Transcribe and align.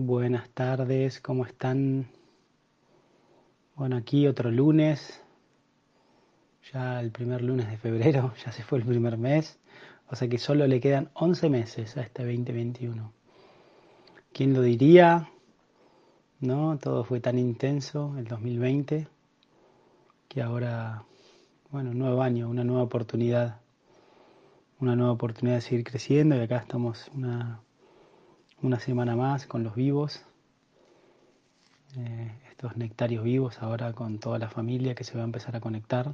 Buenas 0.00 0.48
tardes, 0.50 1.20
¿cómo 1.20 1.44
están? 1.44 2.06
Bueno, 3.74 3.96
aquí 3.96 4.28
otro 4.28 4.48
lunes, 4.48 5.24
ya 6.72 7.00
el 7.00 7.10
primer 7.10 7.42
lunes 7.42 7.68
de 7.68 7.78
febrero, 7.78 8.32
ya 8.46 8.52
se 8.52 8.62
fue 8.62 8.78
el 8.78 8.84
primer 8.84 9.18
mes, 9.18 9.58
o 10.08 10.14
sea 10.14 10.28
que 10.28 10.38
solo 10.38 10.68
le 10.68 10.78
quedan 10.78 11.10
11 11.14 11.50
meses 11.50 11.96
a 11.96 12.02
este 12.02 12.22
2021. 12.22 13.12
¿Quién 14.32 14.54
lo 14.54 14.62
diría? 14.62 15.32
¿No? 16.38 16.78
Todo 16.78 17.02
fue 17.02 17.18
tan 17.18 17.36
intenso 17.36 18.14
el 18.18 18.28
2020 18.28 19.08
que 20.28 20.42
ahora, 20.42 21.02
bueno, 21.72 21.90
un 21.90 21.98
nuevo 21.98 22.22
año, 22.22 22.48
una 22.48 22.62
nueva 22.62 22.84
oportunidad, 22.84 23.62
una 24.78 24.94
nueva 24.94 25.10
oportunidad 25.14 25.56
de 25.56 25.62
seguir 25.62 25.82
creciendo 25.82 26.36
y 26.36 26.40
acá 26.40 26.58
estamos 26.58 27.10
una, 27.16 27.62
una 28.62 28.80
semana 28.80 29.16
más 29.16 29.46
con 29.46 29.62
los 29.62 29.74
vivos, 29.74 30.22
eh, 31.96 32.32
estos 32.50 32.76
nectarios 32.76 33.24
vivos 33.24 33.62
ahora 33.62 33.92
con 33.92 34.18
toda 34.18 34.38
la 34.38 34.48
familia 34.48 34.94
que 34.94 35.04
se 35.04 35.16
va 35.16 35.22
a 35.22 35.24
empezar 35.24 35.56
a 35.56 35.60
conectar, 35.60 36.12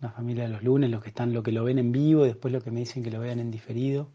la 0.00 0.10
familia 0.10 0.44
de 0.44 0.50
los 0.50 0.62
lunes, 0.62 0.90
los 0.90 1.02
que 1.02 1.08
están, 1.10 1.32
lo 1.32 1.42
que 1.42 1.52
lo 1.52 1.64
ven 1.64 1.78
en 1.78 1.92
vivo, 1.92 2.24
después 2.24 2.52
lo 2.52 2.60
que 2.60 2.70
me 2.70 2.80
dicen 2.80 3.02
que 3.02 3.10
lo 3.10 3.20
vean 3.20 3.38
en 3.38 3.50
diferido. 3.50 4.08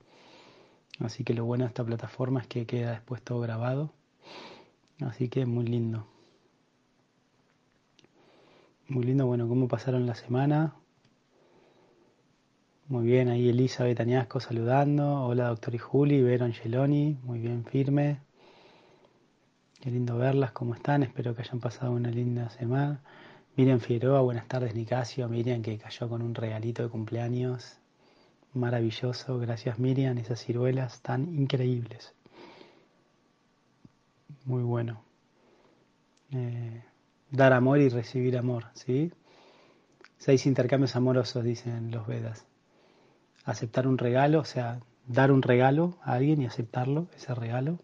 Así 1.00 1.24
que 1.24 1.34
lo 1.34 1.46
bueno 1.46 1.64
de 1.64 1.70
esta 1.70 1.84
plataforma 1.84 2.41
es 2.41 2.48
que 2.48 2.66
queda 2.66 2.91
después 2.91 3.22
todo 3.22 3.40
grabado. 3.40 3.94
Así 4.99 5.30
que 5.30 5.46
muy 5.46 5.66
lindo. 5.66 6.05
Muy 8.90 9.05
lindo, 9.05 9.26
bueno, 9.26 9.48
cómo 9.48 9.68
pasaron 9.68 10.05
la 10.05 10.16
semana. 10.16 10.74
Muy 12.90 13.05
bien, 13.05 13.27
ahí 13.27 13.50
Elizabeth 13.50 14.00
Añasco 14.00 14.40
saludando. 14.40 15.26
Hola, 15.26 15.50
doctor 15.50 15.76
y 15.76 15.77
Juli, 15.77 16.22
Vero 16.22 16.46
Angeloni, 16.46 17.20
muy 17.22 17.40
bien, 17.40 17.66
firme. 17.66 18.22
Qué 19.82 19.91
lindo 19.91 20.18
verlas, 20.18 20.54
¿cómo 20.54 20.73
están? 20.73 21.04
Espero 21.04 21.35
que 21.35 21.41
hayan 21.41 21.60
pasado 21.60 21.91
una 21.91 22.10
linda 22.10 22.49
semana. 22.49 23.02
Miriam 23.58 23.82
Figueroa, 23.82 24.21
buenas 24.21 24.48
tardes, 24.48 24.74
Nicasio. 24.74 25.27
Miriam 25.27 25.62
que 25.62 25.77
cayó 25.77 26.08
con 26.08 26.21
un 26.21 26.34
regalito 26.34 26.82
de 26.82 26.88
cumpleaños 26.88 27.77
maravilloso. 28.54 29.38
Gracias, 29.38 29.80
Miriam, 29.80 30.18
esas 30.18 30.40
ciruelas 30.40 31.02
tan 31.02 31.35
increíbles. 31.35 32.15
Muy 34.46 34.63
bueno. 34.63 35.04
Eh, 36.32 36.85
dar 37.32 37.52
amor 37.52 37.80
y 37.80 37.90
recibir 37.90 38.38
amor, 38.38 38.68
¿sí? 38.76 39.12
Seis 40.18 40.46
intercambios 40.46 40.96
amorosos, 40.96 41.43
dicen 41.43 41.91
los 41.91 42.08
Vedas. 42.08 42.48
Aceptar 43.48 43.87
un 43.87 43.98
regalo, 43.98 44.41
o 44.41 44.45
sea, 44.45 44.79
dar 45.07 45.31
un 45.31 45.41
regalo 45.41 45.98
a 46.03 46.13
alguien 46.13 46.41
y 46.41 46.45
aceptarlo, 46.45 47.07
ese 47.15 47.34
regalo. 47.34 47.79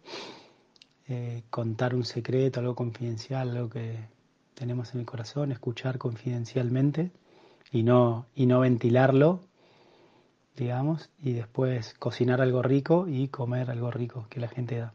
Eh, 1.07 1.43
contar 1.49 1.95
un 1.95 2.03
secreto, 2.03 2.59
algo 2.59 2.75
confidencial, 2.75 3.49
algo 3.49 3.69
que 3.69 3.97
tenemos 4.53 4.93
en 4.93 4.99
el 4.99 5.05
corazón, 5.05 5.51
escuchar 5.51 5.97
confidencialmente 5.97 7.11
y 7.71 7.83
no, 7.83 8.27
y 8.35 8.45
no 8.45 8.59
ventilarlo, 8.59 9.41
digamos, 10.55 11.09
y 11.21 11.33
después 11.33 11.93
cocinar 11.97 12.41
algo 12.41 12.61
rico 12.61 13.07
y 13.07 13.29
comer 13.29 13.71
algo 13.71 13.89
rico 13.89 14.27
que 14.29 14.39
la 14.39 14.47
gente 14.47 14.77
da. 14.77 14.93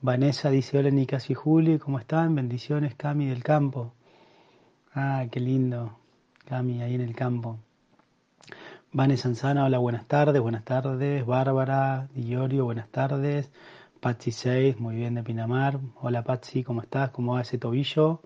Vanessa 0.00 0.50
dice, 0.50 0.78
hola 0.78 0.90
Nicasio 0.90 1.34
y 1.34 1.36
Juli, 1.36 1.78
¿cómo 1.78 1.98
están? 1.98 2.34
Bendiciones, 2.34 2.94
Cami 2.94 3.26
del 3.26 3.44
campo. 3.44 3.94
Ah, 4.94 5.26
qué 5.30 5.38
lindo, 5.38 5.98
Cami, 6.46 6.82
ahí 6.82 6.94
en 6.94 7.02
el 7.02 7.14
campo. 7.14 7.58
Vanessa 8.94 9.22
Sanzana, 9.22 9.64
hola, 9.64 9.78
buenas 9.78 10.06
tardes, 10.06 10.42
buenas 10.42 10.64
tardes. 10.64 11.24
Bárbara, 11.24 12.10
Diorio, 12.14 12.66
buenas 12.66 12.90
tardes. 12.90 13.50
Patsy 14.00 14.32
6, 14.32 14.80
muy 14.80 14.96
bien 14.96 15.14
de 15.14 15.22
Pinamar. 15.22 15.80
Hola 16.02 16.22
Patsy, 16.24 16.62
¿cómo 16.62 16.82
estás? 16.82 17.08
¿Cómo 17.08 17.32
va 17.32 17.40
ese 17.40 17.56
tobillo? 17.56 18.20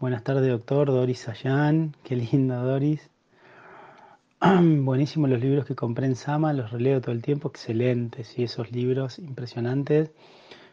Buenas 0.00 0.24
tardes, 0.24 0.48
doctor. 0.48 0.86
Doris 0.86 1.28
Ayán, 1.28 1.94
qué 2.04 2.16
lindo 2.16 2.54
Doris. 2.64 3.10
Buenísimos 4.40 5.28
los 5.28 5.42
libros 5.42 5.66
que 5.66 5.74
compré 5.74 6.06
en 6.06 6.16
Sama, 6.16 6.54
los 6.54 6.70
releo 6.70 7.02
todo 7.02 7.12
el 7.12 7.20
tiempo, 7.20 7.48
excelentes, 7.48 8.38
y 8.38 8.44
esos 8.44 8.72
libros 8.72 9.18
impresionantes. 9.18 10.10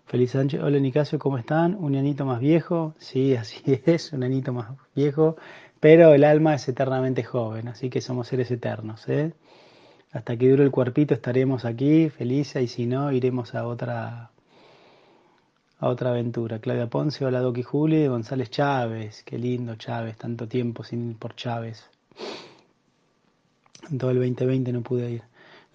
Feliz 0.05 0.31
Sánchez, 0.31 0.61
hola 0.61 0.79
Nicasio, 0.79 1.19
¿cómo 1.19 1.37
están? 1.37 1.75
Un 1.75 1.95
anito 1.95 2.23
más 2.25 2.39
viejo, 2.39 2.93
sí, 2.99 3.35
así 3.35 3.61
es, 3.85 4.13
un 4.13 4.23
anito 4.23 4.53
más 4.53 4.71
viejo, 4.95 5.35
pero 5.83 6.13
el 6.13 6.23
alma 6.23 6.55
es 6.55 6.65
eternamente 6.69 7.25
joven, 7.25 7.67
así 7.67 7.89
que 7.89 7.99
somos 7.99 8.29
seres 8.29 8.49
eternos, 8.49 9.09
¿eh? 9.09 9.33
Hasta 10.13 10.37
que 10.37 10.49
dure 10.49 10.63
el 10.63 10.71
cuerpito 10.71 11.13
estaremos 11.13 11.65
aquí, 11.65 12.09
felices, 12.09 12.63
y 12.63 12.67
si 12.69 12.85
no, 12.85 13.11
iremos 13.11 13.53
a 13.53 13.67
otra 13.67 14.31
a 15.79 15.87
otra 15.89 16.11
aventura. 16.11 16.59
Claudia 16.59 16.87
Ponce, 16.87 17.25
hola 17.25 17.41
Doki 17.41 17.63
Juli, 17.63 18.07
González 18.07 18.49
Chávez, 18.49 19.23
qué 19.23 19.37
lindo 19.37 19.75
Chávez, 19.75 20.15
tanto 20.15 20.47
tiempo 20.47 20.85
sin 20.85 21.09
ir 21.09 21.17
por 21.17 21.35
Chávez. 21.35 21.83
En 23.91 23.97
todo 23.97 24.11
el 24.11 24.19
2020 24.19 24.71
no 24.71 24.83
pude 24.83 25.11
ir. 25.11 25.23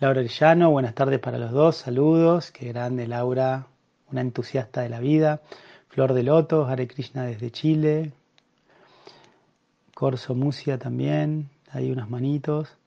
Laura 0.01 0.21
Arellano, 0.21 0.71
buenas 0.71 0.95
tardes 0.95 1.21
para 1.21 1.37
los 1.37 1.53
dos, 1.53 1.77
saludos, 1.77 2.51
qué 2.51 2.69
grande 2.69 3.07
Laura, 3.07 3.67
una 4.11 4.23
entusiasta 4.23 4.81
de 4.81 4.89
la 4.89 5.01
vida. 5.01 5.43
Flor 5.89 6.15
de 6.15 6.23
Loto, 6.23 6.65
Hare 6.65 6.89
Krishna 6.89 7.25
desde 7.25 7.51
Chile. 7.51 8.15
Corso 9.99 10.37
Musia 10.37 10.79
también, 10.79 11.49
hay 11.73 11.91
unas 11.91 12.09
manitos. 12.09 12.79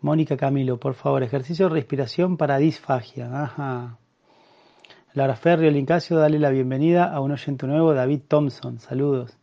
Mónica 0.00 0.36
Camilo, 0.36 0.80
por 0.80 0.94
favor, 0.94 1.22
ejercicio 1.22 1.68
de 1.68 1.74
respiración 1.74 2.36
para 2.36 2.58
disfagia. 2.58 3.30
Ajá. 3.44 3.98
Laura 5.14 5.36
Ferrio, 5.36 5.70
Lincasio, 5.70 6.18
dale 6.18 6.40
la 6.40 6.50
bienvenida 6.50 7.04
a 7.04 7.20
un 7.20 7.30
oyente 7.30 7.68
nuevo, 7.68 7.94
David 7.94 8.22
Thompson. 8.26 8.80
Saludos. 8.80 9.38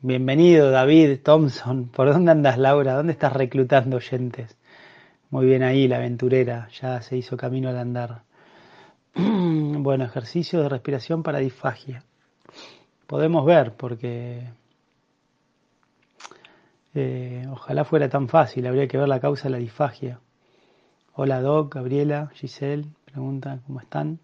Bienvenido, 0.00 0.72
David 0.72 1.20
Thompson. 1.22 1.86
¿Por 1.86 2.12
dónde 2.12 2.32
andas, 2.32 2.58
Laura? 2.58 2.94
¿Dónde 2.94 3.12
estás 3.12 3.32
reclutando 3.32 3.98
oyentes? 3.98 4.58
Muy 5.30 5.46
bien 5.46 5.62
ahí, 5.62 5.86
la 5.86 5.98
aventurera. 5.98 6.70
Ya 6.82 7.00
se 7.02 7.16
hizo 7.16 7.36
camino 7.36 7.68
al 7.68 7.78
andar. 7.78 8.22
bueno, 9.14 10.04
ejercicio 10.04 10.60
de 10.60 10.70
respiración 10.70 11.22
para 11.22 11.38
disfagia. 11.38 12.02
Podemos 13.06 13.46
ver, 13.46 13.74
porque 13.74 14.42
eh, 16.94 17.46
ojalá 17.50 17.84
fuera 17.84 18.08
tan 18.08 18.28
fácil, 18.28 18.66
habría 18.66 18.88
que 18.88 18.98
ver 18.98 19.08
la 19.08 19.20
causa 19.20 19.44
de 19.44 19.50
la 19.50 19.58
disfagia. 19.58 20.20
Hola 21.14 21.40
Doc, 21.40 21.74
Gabriela, 21.74 22.30
Giselle, 22.34 22.86
pregunta 23.04 23.60
cómo 23.66 23.80
están. 23.80 24.18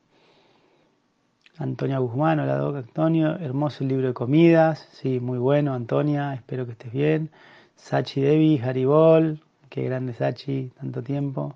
Antonia 1.58 1.98
Guzmán, 1.98 2.40
hola 2.40 2.56
Doc, 2.56 2.76
Antonio, 2.76 3.36
hermoso 3.36 3.84
el 3.84 3.88
libro 3.88 4.08
de 4.08 4.14
comidas, 4.14 4.88
sí, 4.92 5.20
muy 5.20 5.38
bueno, 5.38 5.74
Antonia, 5.74 6.32
espero 6.34 6.64
que 6.64 6.72
estés 6.72 6.92
bien. 6.92 7.30
Sachi 7.76 8.20
Devi, 8.20 8.58
Haribol, 8.58 9.40
qué 9.68 9.82
grande 9.84 10.14
Sachi, 10.14 10.70
tanto 10.78 11.02
tiempo. 11.02 11.54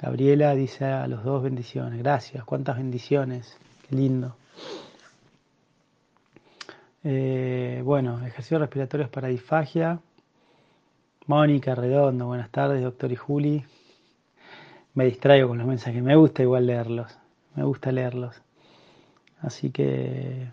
Gabriela 0.00 0.54
dice 0.54 0.86
a 0.86 1.06
los 1.08 1.24
dos 1.24 1.42
bendiciones. 1.42 1.98
Gracias, 1.98 2.44
cuántas 2.44 2.78
bendiciones. 2.78 3.58
Qué 3.86 3.96
lindo. 3.96 4.34
Eh, 7.02 7.82
bueno, 7.84 8.18
ejercicios 8.26 8.60
respiratorios 8.60 9.08
para 9.10 9.28
disfagia. 9.28 10.00
Mónica 11.26 11.74
Redondo, 11.74 12.26
buenas 12.26 12.50
tardes, 12.50 12.82
doctor 12.82 13.12
y 13.12 13.16
Juli. 13.16 13.64
Me 14.94 15.04
distraigo 15.04 15.48
con 15.48 15.58
los 15.58 15.66
mensajes, 15.66 16.02
me 16.02 16.16
gusta 16.16 16.42
igual 16.42 16.66
leerlos, 16.66 17.18
me 17.54 17.64
gusta 17.64 17.92
leerlos. 17.92 18.42
Así 19.40 19.70
que 19.70 20.50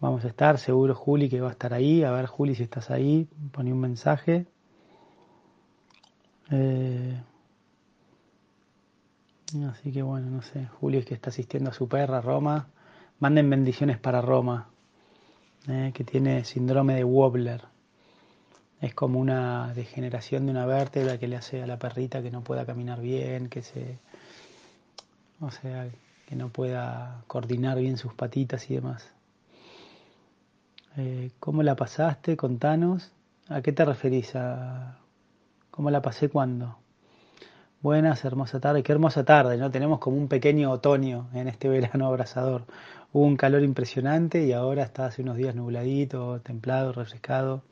vamos 0.00 0.24
a 0.24 0.28
estar, 0.28 0.58
seguro 0.58 0.94
Juli 0.94 1.28
que 1.28 1.40
va 1.40 1.48
a 1.48 1.52
estar 1.52 1.72
ahí. 1.72 2.02
A 2.02 2.10
ver, 2.10 2.26
Juli, 2.26 2.54
si 2.54 2.64
estás 2.64 2.90
ahí, 2.90 3.28
pone 3.52 3.72
un 3.72 3.80
mensaje. 3.80 4.46
Eh, 6.50 7.20
Así 9.70 9.92
que 9.92 10.02
bueno, 10.02 10.28
no 10.28 10.42
sé, 10.42 10.66
Julio 10.80 11.00
es 11.00 11.06
que 11.06 11.14
está 11.14 11.30
asistiendo 11.30 11.70
a 11.70 11.72
su 11.72 11.88
perra, 11.88 12.20
Roma. 12.20 12.68
Manden 13.20 13.48
bendiciones 13.48 13.98
para 13.98 14.20
Roma, 14.20 14.68
eh, 15.68 15.92
que 15.94 16.04
tiene 16.04 16.44
síndrome 16.44 16.94
de 16.94 17.04
Wobbler. 17.04 17.62
Es 18.80 18.94
como 18.94 19.18
una 19.18 19.72
degeneración 19.74 20.46
de 20.46 20.52
una 20.52 20.66
vértebra 20.66 21.18
que 21.18 21.28
le 21.28 21.36
hace 21.36 21.62
a 21.62 21.66
la 21.66 21.78
perrita 21.78 22.22
que 22.22 22.30
no 22.30 22.42
pueda 22.42 22.66
caminar 22.66 23.00
bien, 23.00 23.48
que 23.48 23.62
se. 23.62 23.98
O 25.40 25.50
sea, 25.50 25.88
que 26.26 26.36
no 26.36 26.48
pueda 26.50 27.22
coordinar 27.26 27.78
bien 27.78 27.96
sus 27.96 28.14
patitas 28.14 28.70
y 28.70 28.74
demás. 28.74 29.10
Eh, 30.96 31.30
¿Cómo 31.40 31.62
la 31.62 31.76
pasaste? 31.76 32.36
Contanos. 32.36 33.12
¿A 33.48 33.60
qué 33.62 33.72
te 33.72 33.84
referís? 33.84 34.34
A... 34.34 34.98
¿Cómo 35.70 35.90
la 35.90 36.02
pasé 36.02 36.28
cuándo? 36.28 36.78
Buenas, 37.86 38.24
hermosa 38.24 38.58
tarde. 38.58 38.82
Qué 38.82 38.90
hermosa 38.90 39.24
tarde, 39.24 39.56
¿no? 39.56 39.70
Tenemos 39.70 40.00
como 40.00 40.16
un 40.16 40.26
pequeño 40.26 40.72
otoño 40.72 41.28
en 41.32 41.46
este 41.46 41.68
verano 41.68 42.08
abrasador. 42.08 42.64
Hubo 43.12 43.24
un 43.24 43.36
calor 43.36 43.62
impresionante 43.62 44.44
y 44.44 44.50
ahora 44.52 44.82
está 44.82 45.06
hace 45.06 45.22
unos 45.22 45.36
días 45.36 45.54
nubladito, 45.54 46.40
templado, 46.40 46.92
refrescado. 46.92 47.62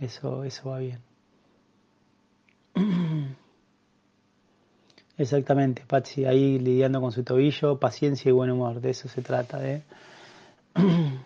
Eso, 0.00 0.42
eso 0.42 0.70
va 0.70 0.80
bien. 0.80 0.98
Exactamente, 5.16 5.84
Patsy 5.86 6.24
ahí 6.24 6.58
lidiando 6.58 7.00
con 7.00 7.12
su 7.12 7.22
tobillo, 7.22 7.78
paciencia 7.78 8.30
y 8.30 8.32
buen 8.32 8.50
humor, 8.50 8.80
de 8.80 8.90
eso 8.90 9.08
se 9.08 9.22
trata. 9.22 9.64
¿eh? 9.64 9.84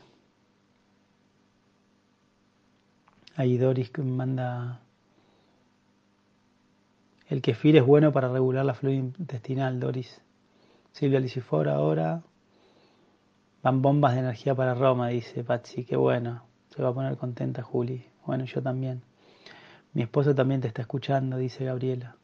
Ahí 3.37 3.57
Doris 3.57 3.91
manda... 3.99 4.84
El 7.29 7.41
kefir 7.41 7.77
es 7.77 7.85
bueno 7.85 8.13
para 8.13 8.29
regular 8.29 8.65
la 8.65 8.75
flora 8.75 8.97
intestinal, 8.97 9.81
Doris. 9.81 10.21
Silvia 10.93 11.21
Licifor 11.21 11.69
ahora. 11.69 12.23
Van 13.63 13.81
bombas 13.81 14.15
de 14.15 14.21
energía 14.21 14.55
para 14.55 14.75
Roma, 14.75 15.09
dice 15.09 15.43
Patsy. 15.43 15.85
Qué 15.85 15.97
bueno. 15.97 16.45
Se 16.69 16.83
va 16.83 16.91
a 16.91 16.95
poner 16.95 17.17
contenta 17.17 17.63
Juli. 17.63 18.05
Bueno, 18.27 18.45
yo 18.45 18.63
también. 18.63 19.03
Mi 19.95 20.03
esposo 20.03 20.35
también 20.35 20.61
te 20.61 20.69
está 20.69 20.83
escuchando, 20.83 21.39
dice 21.39 21.65
Gabriela. 21.65 22.17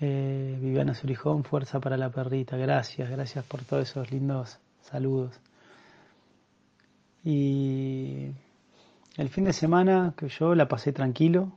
Eh, 0.00 0.58
Viviana 0.60 0.92
Surijón, 0.92 1.44
fuerza 1.44 1.80
para 1.80 1.96
la 1.96 2.10
perrita. 2.10 2.56
Gracias, 2.56 3.08
gracias 3.08 3.44
por 3.44 3.62
todos 3.64 3.88
esos 3.88 4.10
lindos 4.10 4.58
saludos. 4.82 5.40
Y 7.24 8.32
el 9.16 9.28
fin 9.30 9.44
de 9.44 9.52
semana 9.52 10.14
que 10.16 10.28
yo 10.28 10.54
la 10.54 10.68
pasé 10.68 10.92
tranquilo. 10.92 11.52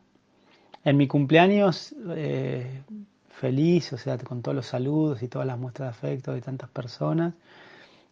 En 0.88 0.96
mi 0.96 1.06
cumpleaños, 1.06 1.94
eh, 2.12 2.82
feliz, 3.28 3.92
o 3.92 3.98
sea, 3.98 4.18
con 4.20 4.42
todos 4.42 4.56
los 4.56 4.68
saludos 4.68 5.22
y 5.22 5.28
todas 5.28 5.46
las 5.46 5.60
muestras 5.60 5.88
de 5.88 5.90
afecto 5.90 6.32
de 6.32 6.40
tantas 6.40 6.70
personas. 6.70 7.34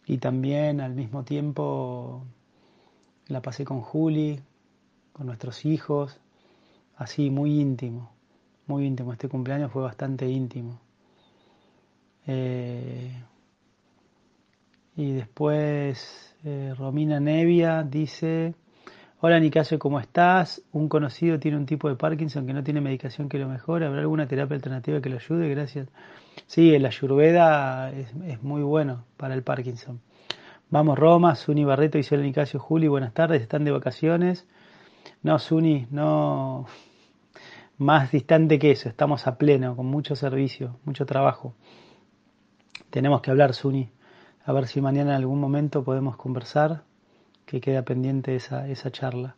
Y 0.04 0.18
también 0.18 0.82
al 0.82 0.92
mismo 0.92 1.24
tiempo 1.24 2.22
la 3.28 3.40
pasé 3.40 3.64
con 3.64 3.80
Juli, 3.80 4.42
con 5.14 5.24
nuestros 5.26 5.64
hijos, 5.64 6.20
así 6.96 7.30
muy 7.30 7.58
íntimo, 7.62 8.10
muy 8.66 8.84
íntimo. 8.84 9.14
Este 9.14 9.30
cumpleaños 9.30 9.72
fue 9.72 9.82
bastante 9.82 10.28
íntimo. 10.28 10.78
Eh, 12.26 13.10
y 14.96 15.12
después 15.12 16.36
eh, 16.44 16.74
Romina 16.76 17.20
Nevia 17.20 17.82
dice, 17.84 18.54
hola 19.26 19.40
Nicasio, 19.40 19.80
¿cómo 19.80 19.98
estás? 19.98 20.62
Un 20.70 20.88
conocido 20.88 21.40
tiene 21.40 21.56
un 21.56 21.66
tipo 21.66 21.88
de 21.88 21.96
Parkinson 21.96 22.46
que 22.46 22.52
no 22.52 22.62
tiene 22.62 22.80
medicación 22.80 23.28
que 23.28 23.38
lo 23.38 23.48
mejore. 23.48 23.84
¿Habrá 23.84 24.02
alguna 24.02 24.28
terapia 24.28 24.54
alternativa 24.54 25.00
que 25.00 25.08
lo 25.08 25.16
ayude? 25.16 25.48
Gracias. 25.48 25.88
Sí, 26.46 26.78
la 26.78 26.88
ayurveda 26.88 27.90
es, 27.90 28.14
muy 28.44 28.62
bueno 28.62 29.04
para 29.16 29.34
el 29.34 29.42
Parkinson. 29.42 30.00
Vamos 30.70 30.96
Roma, 30.96 31.34
Suni 31.34 31.64
Barreto 31.64 31.98
y 31.98 32.16
Nicasio 32.18 32.60
Juli, 32.60 32.86
buenas 32.86 33.14
tardes, 33.14 33.42
están 33.42 33.64
de 33.64 33.72
vacaciones. 33.72 34.46
No, 35.24 35.40
Suni, 35.40 35.88
no 35.90 36.66
más 37.78 38.12
distante 38.12 38.60
que 38.60 38.70
eso, 38.70 38.88
estamos 38.88 39.26
a 39.26 39.38
pleno, 39.38 39.74
con 39.74 39.86
mucho 39.86 40.14
servicio, 40.14 40.78
mucho 40.84 41.04
trabajo. 41.04 41.52
Tenemos 42.90 43.22
que 43.22 43.32
hablar, 43.32 43.54
Suni. 43.54 43.90
A 44.44 44.52
ver 44.52 44.68
si 44.68 44.80
mañana 44.80 45.10
en 45.10 45.16
algún 45.16 45.40
momento 45.40 45.82
podemos 45.82 46.16
conversar, 46.16 46.84
que 47.46 47.60
queda 47.60 47.82
pendiente 47.82 48.34
esa, 48.34 48.68
esa 48.68 48.90
charla. 48.90 49.36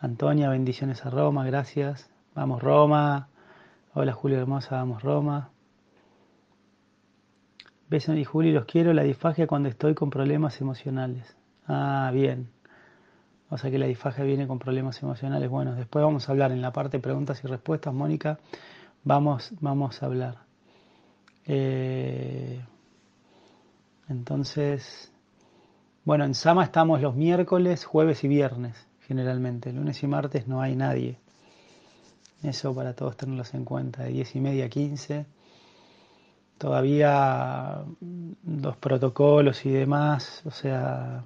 Antonia, 0.00 0.48
bendiciones 0.48 1.04
a 1.04 1.10
Roma, 1.10 1.44
gracias. 1.44 2.10
Vamos 2.34 2.62
Roma. 2.62 3.28
Hola 3.92 4.12
Julio 4.12 4.38
Hermosa, 4.38 4.76
vamos 4.76 5.02
Roma. 5.02 5.50
Besos 7.90 8.16
y 8.16 8.24
Julio, 8.24 8.52
los 8.52 8.64
quiero. 8.64 8.92
La 8.92 9.02
disfagia 9.02 9.46
cuando 9.46 9.68
estoy 9.68 9.94
con 9.94 10.10
problemas 10.10 10.60
emocionales. 10.60 11.36
Ah, 11.66 12.10
bien. 12.12 12.50
O 13.50 13.58
sea 13.58 13.70
que 13.70 13.78
la 13.78 13.86
disfagia 13.86 14.24
viene 14.24 14.46
con 14.46 14.58
problemas 14.58 15.02
emocionales. 15.02 15.48
Bueno, 15.50 15.74
después 15.74 16.04
vamos 16.04 16.28
a 16.28 16.32
hablar 16.32 16.52
en 16.52 16.62
la 16.62 16.72
parte 16.72 16.98
preguntas 16.98 17.42
y 17.44 17.46
respuestas, 17.46 17.92
Mónica. 17.92 18.38
Vamos, 19.04 19.52
vamos 19.60 20.02
a 20.02 20.06
hablar. 20.06 20.36
Eh, 21.46 22.62
entonces, 24.08 25.12
bueno, 26.08 26.24
en 26.24 26.34
Sama 26.34 26.64
estamos 26.64 27.02
los 27.02 27.14
miércoles, 27.14 27.84
jueves 27.84 28.24
y 28.24 28.28
viernes, 28.28 28.74
generalmente. 29.06 29.74
Lunes 29.74 30.02
y 30.02 30.06
martes 30.06 30.48
no 30.48 30.62
hay 30.62 30.74
nadie. 30.74 31.18
Eso 32.42 32.74
para 32.74 32.94
todos 32.94 33.14
tenerlos 33.14 33.52
en 33.52 33.66
cuenta, 33.66 34.04
de 34.04 34.12
10 34.12 34.36
y 34.36 34.40
media 34.40 34.64
a 34.64 34.68
15. 34.70 35.26
Todavía 36.56 37.82
los 38.46 38.76
protocolos 38.78 39.66
y 39.66 39.70
demás, 39.70 40.40
o 40.46 40.50
sea, 40.50 41.24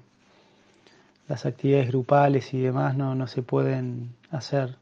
las 1.29 1.45
actividades 1.45 1.87
grupales 1.87 2.53
y 2.53 2.59
demás 2.59 2.97
no, 2.97 3.15
no 3.15 3.27
se 3.27 3.41
pueden 3.41 4.13
hacer. 4.31 4.75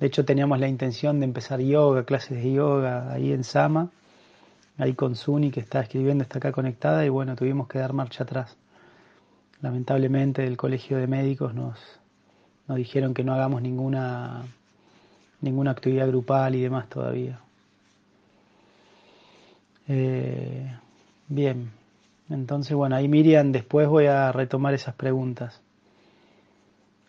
De 0.00 0.08
hecho, 0.08 0.24
teníamos 0.24 0.58
la 0.58 0.66
intención 0.66 1.20
de 1.20 1.26
empezar 1.26 1.60
yoga, 1.60 2.04
clases 2.04 2.42
de 2.42 2.52
yoga 2.52 3.12
ahí 3.12 3.30
en 3.32 3.44
Sama 3.44 3.90
ahí 4.76 4.94
con 4.94 5.14
Suni 5.14 5.52
que 5.52 5.60
está 5.60 5.82
escribiendo, 5.82 6.22
está 6.22 6.38
acá 6.38 6.50
conectada 6.50 7.04
y 7.06 7.10
bueno, 7.10 7.36
tuvimos 7.36 7.68
que 7.68 7.78
dar 7.78 7.92
marcha 7.92 8.24
atrás. 8.24 8.56
Lamentablemente 9.62 10.42
del 10.42 10.56
Colegio 10.56 10.96
de 10.96 11.06
Médicos 11.06 11.54
nos, 11.54 11.78
nos 12.66 12.76
dijeron 12.78 13.12
que 13.12 13.24
no 13.24 13.34
hagamos 13.34 13.60
ninguna, 13.60 14.42
ninguna 15.40 15.72
actividad 15.72 16.08
grupal 16.08 16.54
y 16.54 16.62
demás 16.62 16.88
todavía. 16.88 17.40
Eh, 19.88 20.72
bien, 21.28 21.72
entonces 22.30 22.76
bueno, 22.76 22.96
ahí 22.96 23.08
Miriam, 23.08 23.52
después 23.52 23.88
voy 23.88 24.06
a 24.06 24.32
retomar 24.32 24.72
esas 24.72 24.94
preguntas. 24.94 25.60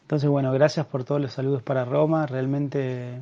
Entonces 0.01 0.29
bueno, 0.29 0.51
gracias 0.51 0.87
por 0.87 1.03
todos 1.03 1.21
los 1.21 1.31
saludos 1.31 1.63
para 1.63 1.85
Roma, 1.85 2.25
realmente 2.25 3.21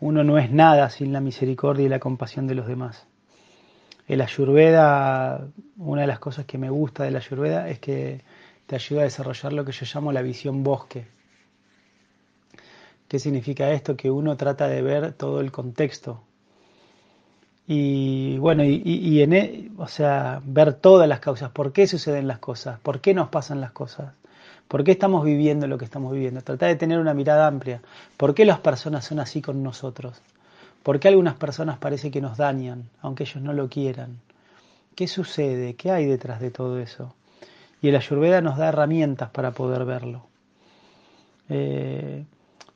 uno 0.00 0.24
no 0.24 0.38
es 0.38 0.50
nada 0.50 0.88
sin 0.90 1.12
la 1.12 1.20
misericordia 1.20 1.86
y 1.86 1.88
la 1.88 1.98
compasión 1.98 2.46
de 2.46 2.54
los 2.54 2.66
demás. 2.66 3.06
El 4.08 4.20
ayurveda, 4.20 5.46
una 5.76 6.02
de 6.02 6.06
las 6.06 6.18
cosas 6.18 6.44
que 6.44 6.58
me 6.58 6.70
gusta 6.70 7.04
del 7.04 7.16
ayurveda 7.16 7.68
es 7.68 7.78
que 7.78 8.22
te 8.66 8.74
ayuda 8.74 9.02
a 9.02 9.04
desarrollar 9.04 9.52
lo 9.52 9.64
que 9.64 9.72
yo 9.72 9.86
llamo 9.92 10.12
la 10.12 10.22
visión 10.22 10.62
bosque. 10.62 11.06
¿Qué 13.08 13.18
significa 13.18 13.70
esto? 13.72 13.96
Que 13.96 14.10
uno 14.10 14.36
trata 14.36 14.68
de 14.68 14.82
ver 14.82 15.12
todo 15.12 15.40
el 15.40 15.52
contexto. 15.52 16.22
Y 17.66 18.38
bueno, 18.38 18.64
y, 18.64 19.22
en, 19.22 19.32
e, 19.32 19.70
o 19.76 19.86
sea, 19.86 20.42
ver 20.44 20.74
todas 20.74 21.08
las 21.08 21.20
causas, 21.20 21.50
por 21.50 21.72
qué 21.72 21.86
suceden 21.86 22.26
las 22.26 22.38
cosas, 22.38 22.80
por 22.80 23.00
qué 23.00 23.14
nos 23.14 23.28
pasan 23.28 23.60
las 23.60 23.72
cosas, 23.72 24.12
por 24.66 24.82
qué 24.84 24.92
estamos 24.92 25.24
viviendo 25.24 25.66
lo 25.66 25.78
que 25.78 25.84
estamos 25.84 26.12
viviendo. 26.12 26.40
Tratar 26.42 26.70
de 26.70 26.76
tener 26.76 26.98
una 26.98 27.14
mirada 27.14 27.46
amplia. 27.46 27.82
¿Por 28.16 28.34
qué 28.34 28.44
las 28.44 28.60
personas 28.60 29.04
son 29.04 29.20
así 29.20 29.42
con 29.42 29.62
nosotros? 29.62 30.20
¿Por 30.82 30.98
qué 30.98 31.08
algunas 31.08 31.34
personas 31.36 31.78
parece 31.78 32.10
que 32.10 32.20
nos 32.20 32.36
dañan, 32.36 32.88
aunque 33.00 33.24
ellos 33.24 33.42
no 33.42 33.52
lo 33.52 33.68
quieran? 33.68 34.18
¿Qué 34.94 35.06
sucede? 35.06 35.74
¿Qué 35.74 35.90
hay 35.90 36.06
detrás 36.06 36.40
de 36.40 36.50
todo 36.50 36.78
eso? 36.78 37.14
Y 37.80 37.88
el 37.88 37.96
Ayurveda 37.96 38.40
nos 38.40 38.58
da 38.58 38.68
herramientas 38.68 39.30
para 39.30 39.52
poder 39.52 39.84
verlo. 39.84 40.26
Eh, 41.48 42.24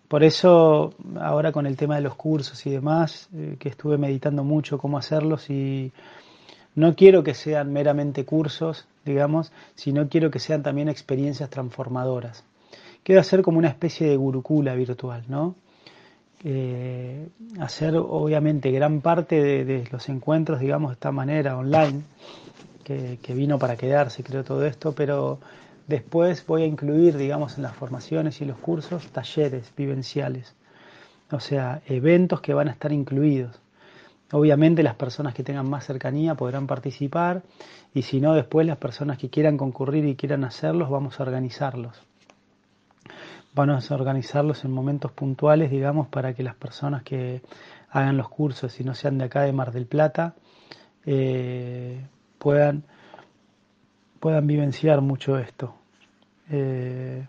por 0.09 0.23
eso, 0.23 0.95
ahora 1.21 1.51
con 1.51 1.67
el 1.67 1.77
tema 1.77 1.97
de 1.97 2.03
los 2.03 2.15
cursos 2.15 2.65
y 2.67 2.71
demás, 2.71 3.29
eh, 3.35 3.57
que 3.59 3.69
estuve 3.69 3.99
meditando 3.99 4.45
mucho 4.45 4.79
cómo 4.79 4.99
hacerlos 4.99 5.51
y 5.51 5.93
no 6.77 6.95
quiero 6.95 7.25
que 7.25 7.35
sean 7.35 7.73
meramente 7.73 8.25
cursos, 8.25 8.87
digamos, 9.05 9.51
sino 9.75 10.09
quiero 10.09 10.31
que 10.31 10.39
sean 10.39 10.63
también 10.63 10.89
experiencias 10.89 11.51
transformadoras. 11.51 12.45
Quiero 13.03 13.21
hacer 13.21 13.43
como 13.43 13.59
una 13.59 13.69
especie 13.69 14.09
de 14.09 14.17
gurukula 14.17 14.75
virtual, 14.75 15.25
¿no? 15.29 15.55
Eh, 16.45 17.29
hacer 17.61 17.97
obviamente 17.97 18.71
gran 18.71 19.01
parte 19.01 19.65
de, 19.65 19.89
los 19.91 20.09
encuentros, 20.09 20.61
digamos, 20.61 20.91
de 20.91 20.95
esta 20.95 21.13
manera, 21.13 21.57
online, 21.57 22.03
que, 22.85 23.19
vino 23.35 23.59
para 23.59 23.77
quedarse, 23.77 24.23
creo, 24.23 24.45
todo 24.45 24.65
esto, 24.65 24.93
pero 24.93 25.41
después 25.87 26.47
voy 26.47 26.63
a 26.63 26.67
incluir, 26.67 27.17
digamos, 27.17 27.57
en 27.57 27.63
las 27.63 27.75
formaciones 27.75 28.41
y 28.41 28.45
los 28.45 28.59
cursos, 28.59 29.07
talleres 29.09 29.73
vivenciales, 29.77 30.55
o 31.31 31.41
sea, 31.41 31.83
eventos 31.87 32.41
que 32.41 32.55
van 32.55 32.69
a 32.69 32.73
estar 32.73 32.93
incluidos. 32.93 33.61
Obviamente 34.33 34.83
las 34.83 34.97
personas 34.97 35.35
que 35.35 35.45
tengan 35.45 35.69
más 35.71 35.87
cercanía 35.87 36.35
podrán 36.35 36.67
participar 36.67 37.43
y 37.95 38.03
si 38.03 38.21
no, 38.21 38.35
después 38.35 38.67
las 38.67 38.77
personas 38.77 39.19
que 39.19 39.31
quieran 39.31 39.57
concurrir 39.57 40.05
y 40.05 40.17
quieran 40.17 40.45
hacerlos, 40.45 40.91
vamos 40.91 41.19
a 41.19 41.23
organizarlos. 41.23 41.97
Vamos 43.57 43.91
a 43.91 43.95
organizarlos 43.95 44.67
en 44.67 44.71
momentos 44.71 45.13
puntuales, 45.13 45.71
digamos, 45.71 46.09
para 46.09 46.35
que 46.35 46.43
las 46.43 46.55
personas 46.55 47.03
que 47.03 47.41
hagan 47.89 48.19
los 48.19 48.29
cursos 48.29 48.79
y 48.81 48.85
no 48.85 48.95
sean 48.95 49.17
de 49.17 49.25
acá 49.25 49.41
de 49.45 49.53
Mar 49.55 49.73
del 49.73 49.87
Plata 49.87 50.35
eh, 51.07 52.05
puedan, 52.37 52.85
puedan 54.21 54.47
vivenciar 54.47 55.01
mucho 55.01 55.39
esto. 55.39 55.75
Eh, 56.51 57.27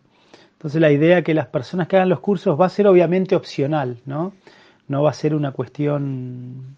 entonces 0.51 0.81
la 0.81 0.91
idea 0.91 1.21
que 1.21 1.33
las 1.33 1.47
personas 1.47 1.87
que 1.87 1.95
hagan 1.95 2.09
los 2.09 2.19
cursos 2.19 2.59
va 2.59 2.65
a 2.65 2.69
ser 2.69 2.87
obviamente 2.87 3.33
opcional, 3.33 4.01
¿no? 4.05 4.33
No 4.89 5.03
va 5.03 5.11
a 5.11 5.13
ser 5.13 5.33
una 5.33 5.53
cuestión 5.53 6.75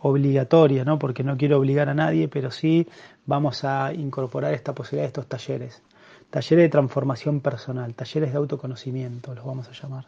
obligatoria, 0.00 0.84
¿no? 0.84 0.98
Porque 0.98 1.22
no 1.22 1.36
quiero 1.36 1.58
obligar 1.58 1.88
a 1.88 1.94
nadie, 1.94 2.26
pero 2.26 2.50
sí 2.50 2.88
vamos 3.26 3.62
a 3.62 3.94
incorporar 3.94 4.52
esta 4.54 4.74
posibilidad 4.74 5.04
de 5.04 5.06
estos 5.06 5.28
talleres 5.28 5.84
talleres 6.32 6.64
de 6.64 6.68
transformación 6.70 7.40
personal, 7.40 7.94
talleres 7.94 8.32
de 8.32 8.38
autoconocimiento, 8.38 9.34
los 9.34 9.44
vamos 9.44 9.68
a 9.68 9.72
llamar, 9.72 10.06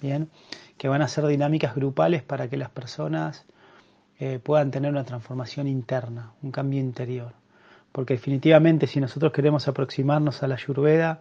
¿bien? 0.00 0.30
Que 0.78 0.86
van 0.86 1.02
a 1.02 1.08
ser 1.08 1.26
dinámicas 1.26 1.74
grupales 1.74 2.22
para 2.22 2.48
que 2.48 2.56
las 2.56 2.70
personas 2.70 3.44
eh, 4.20 4.38
puedan 4.38 4.70
tener 4.70 4.92
una 4.92 5.02
transformación 5.02 5.66
interna, 5.66 6.30
un 6.40 6.52
cambio 6.52 6.78
interior. 6.78 7.32
Porque 7.90 8.14
definitivamente 8.14 8.86
si 8.86 9.00
nosotros 9.00 9.32
queremos 9.32 9.66
aproximarnos 9.66 10.40
a 10.44 10.46
la 10.46 10.54
Ayurveda 10.54 11.18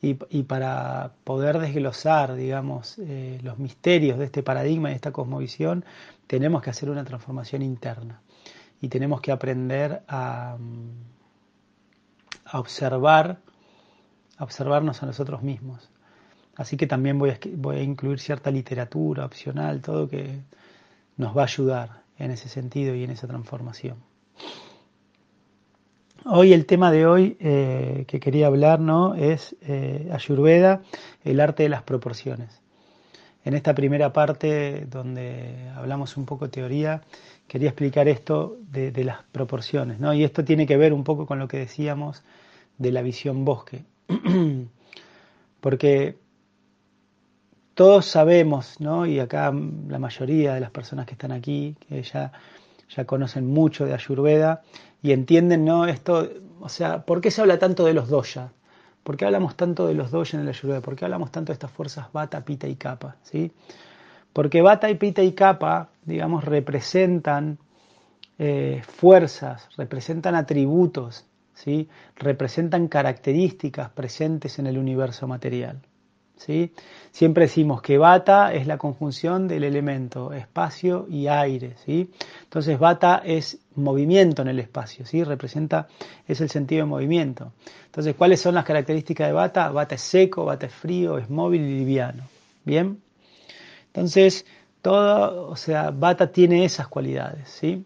y, 0.00 0.14
para 0.44 1.12
poder 1.22 1.58
desglosar, 1.58 2.34
digamos, 2.36 2.98
eh, 2.98 3.38
los 3.42 3.58
misterios 3.58 4.18
de 4.18 4.24
este 4.24 4.42
paradigma 4.42 4.88
y 4.88 4.92
de 4.92 4.96
esta 4.96 5.12
cosmovisión, 5.12 5.84
tenemos 6.26 6.62
que 6.62 6.70
hacer 6.70 6.88
una 6.88 7.04
transformación 7.04 7.60
interna. 7.60 8.22
Y 8.80 8.88
tenemos 8.88 9.20
que 9.20 9.30
aprender 9.30 10.02
a, 10.08 10.56
a 12.46 12.58
observar, 12.58 13.40
observarnos 14.38 15.02
a 15.02 15.06
nosotros 15.06 15.42
mismos. 15.42 15.90
Así 16.56 16.76
que 16.76 16.86
también 16.86 17.18
voy 17.18 17.30
a, 17.30 17.82
incluir 17.82 18.20
cierta 18.20 18.50
literatura 18.50 19.24
opcional, 19.24 19.80
todo 19.80 20.08
que 20.08 20.40
nos 21.16 21.36
va 21.36 21.42
a 21.42 21.46
ayudar 21.46 22.02
en 22.18 22.30
ese 22.30 22.48
sentido 22.48 22.94
y 22.94 23.04
en 23.04 23.10
esa 23.10 23.26
transformación. 23.26 23.96
Hoy 26.26 26.52
el 26.52 26.64
tema 26.64 26.90
de 26.90 27.06
hoy 27.06 27.36
eh, 27.40 28.04
que 28.06 28.18
quería 28.18 28.46
hablar 28.46 28.80
¿no? 28.80 29.14
es 29.14 29.56
eh, 29.62 30.08
Ayurveda, 30.12 30.80
el 31.22 31.40
arte 31.40 31.64
de 31.64 31.68
las 31.68 31.82
proporciones. 31.82 32.62
En 33.44 33.52
esta 33.52 33.74
primera 33.74 34.12
parte 34.12 34.86
donde 34.86 35.68
hablamos 35.76 36.16
un 36.16 36.24
poco 36.24 36.48
teoría, 36.48 37.02
quería 37.46 37.68
explicar 37.68 38.08
esto 38.08 38.56
de, 38.70 38.90
de, 38.90 39.04
las 39.04 39.22
proporciones, 39.32 40.00
¿no? 40.00 40.14
Y 40.14 40.24
esto 40.24 40.44
tiene 40.44 40.66
que 40.66 40.78
ver 40.78 40.94
un 40.94 41.04
poco 41.04 41.26
con 41.26 41.38
lo 41.38 41.46
que 41.46 41.58
decíamos 41.58 42.24
de 42.78 42.90
la 42.90 43.02
visión 43.02 43.44
bosque. 43.44 43.84
Porque 45.60 46.18
todos 47.74 48.06
sabemos, 48.06 48.80
¿no? 48.80 49.04
y 49.06 49.18
acá 49.18 49.52
la 49.88 49.98
mayoría 49.98 50.54
de 50.54 50.60
las 50.60 50.70
personas 50.70 51.06
que 51.06 51.12
están 51.12 51.32
aquí, 51.32 51.76
que 51.88 52.02
ya, 52.02 52.32
ya 52.88 53.04
conocen 53.04 53.46
mucho 53.46 53.84
de 53.84 53.94
Ayurveda 53.94 54.62
y 55.02 55.12
entienden, 55.12 55.64
¿no? 55.64 55.86
Esto, 55.86 56.28
o 56.60 56.68
sea, 56.68 57.04
¿por 57.04 57.20
qué 57.20 57.30
se 57.30 57.40
habla 57.40 57.58
tanto 57.58 57.84
de 57.84 57.94
los 57.94 58.08
doya? 58.08 58.52
¿Por 59.02 59.16
qué 59.16 59.26
hablamos 59.26 59.56
tanto 59.56 59.86
de 59.86 59.94
los 59.94 60.10
doya 60.10 60.38
en 60.38 60.44
el 60.44 60.48
Ayurveda? 60.48 60.80
¿Por 60.80 60.96
qué 60.96 61.04
hablamos 61.04 61.30
tanto 61.30 61.52
de 61.52 61.54
estas 61.54 61.70
fuerzas 61.70 62.10
Vata, 62.12 62.44
Pita 62.44 62.68
y 62.68 62.76
Kapha? 62.76 63.16
¿sí? 63.22 63.52
Porque 64.32 64.62
Vata 64.62 64.88
y 64.88 64.94
Pita 64.94 65.22
y 65.22 65.32
Kapha, 65.32 65.88
digamos, 66.04 66.44
representan 66.44 67.58
eh, 68.38 68.82
fuerzas, 68.86 69.68
representan 69.76 70.34
atributos, 70.34 71.26
¿sí? 71.54 71.88
representan 72.16 72.88
características 72.88 73.90
presentes 73.90 74.58
en 74.58 74.66
el 74.66 74.78
universo 74.78 75.26
material. 75.26 75.80
¿sí? 76.36 76.72
Siempre 77.10 77.44
decimos 77.44 77.80
que 77.80 77.98
bata 77.98 78.52
es 78.52 78.66
la 78.66 78.78
conjunción 78.78 79.48
del 79.48 79.64
elemento 79.64 80.32
espacio 80.32 81.06
y 81.08 81.28
aire, 81.28 81.74
¿sí? 81.84 82.10
Entonces 82.42 82.78
bata 82.78 83.22
es 83.24 83.58
movimiento 83.76 84.42
en 84.42 84.48
el 84.48 84.58
espacio, 84.58 85.06
¿sí? 85.06 85.22
Representa, 85.22 85.88
es 86.26 86.40
el 86.40 86.50
sentido 86.50 86.84
de 86.84 86.90
movimiento. 86.90 87.52
Entonces, 87.86 88.14
¿cuáles 88.16 88.40
son 88.40 88.54
las 88.54 88.64
características 88.64 89.28
de 89.28 89.32
bata? 89.32 89.70
Bata 89.70 89.94
es 89.94 90.02
seco, 90.02 90.44
bata 90.44 90.66
es 90.66 90.74
frío, 90.74 91.18
es 91.18 91.30
móvil 91.30 91.62
y 91.62 91.78
liviano, 91.78 92.24
¿bien? 92.64 93.00
Entonces, 93.86 94.44
todo, 94.82 95.48
o 95.48 95.56
sea, 95.56 95.90
bata 95.90 96.32
tiene 96.32 96.64
esas 96.64 96.88
cualidades, 96.88 97.48
¿sí? 97.48 97.84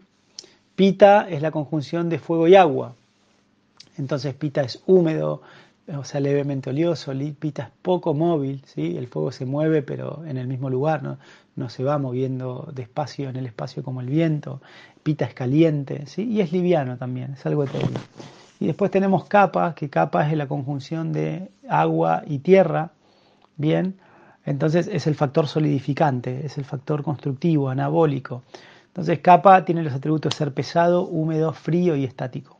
Pita 0.74 1.28
es 1.28 1.42
la 1.42 1.50
conjunción 1.50 2.08
de 2.08 2.18
fuego 2.18 2.48
y 2.48 2.56
agua. 2.56 2.94
Entonces, 3.98 4.34
pita 4.34 4.62
es 4.62 4.82
húmedo, 4.86 5.42
o 5.96 6.04
sea, 6.04 6.20
levemente 6.20 6.70
oleoso, 6.70 7.12
pita 7.38 7.62
es 7.64 7.70
poco 7.82 8.14
móvil, 8.14 8.62
¿sí? 8.66 8.96
el 8.96 9.06
fuego 9.06 9.32
se 9.32 9.46
mueve 9.46 9.82
pero 9.82 10.22
en 10.26 10.36
el 10.36 10.46
mismo 10.46 10.68
lugar, 10.68 11.02
¿no? 11.02 11.18
no 11.56 11.68
se 11.68 11.82
va 11.82 11.98
moviendo 11.98 12.70
despacio 12.74 13.28
en 13.28 13.36
el 13.36 13.46
espacio 13.46 13.82
como 13.82 14.00
el 14.00 14.08
viento, 14.08 14.60
pita 15.02 15.24
es 15.24 15.34
caliente 15.34 16.06
¿sí? 16.06 16.24
y 16.24 16.40
es 16.40 16.52
liviano 16.52 16.98
también, 16.98 17.34
es 17.34 17.46
algo 17.46 17.64
eterno. 17.64 17.98
Y 18.60 18.66
después 18.66 18.90
tenemos 18.90 19.24
capa, 19.24 19.74
que 19.74 19.88
capa 19.88 20.28
es 20.28 20.36
la 20.36 20.46
conjunción 20.46 21.12
de 21.12 21.50
agua 21.68 22.22
y 22.26 22.40
tierra, 22.40 22.90
bien, 23.56 23.96
entonces 24.44 24.88
es 24.88 25.06
el 25.06 25.14
factor 25.14 25.46
solidificante, 25.46 26.44
es 26.44 26.58
el 26.58 26.64
factor 26.64 27.02
constructivo, 27.02 27.70
anabólico. 27.70 28.42
Entonces 28.88 29.20
capa 29.20 29.64
tiene 29.64 29.82
los 29.82 29.92
atributos 29.92 30.32
de 30.32 30.36
ser 30.36 30.52
pesado, 30.52 31.06
húmedo, 31.06 31.52
frío 31.52 31.96
y 31.96 32.04
estático. 32.04 32.57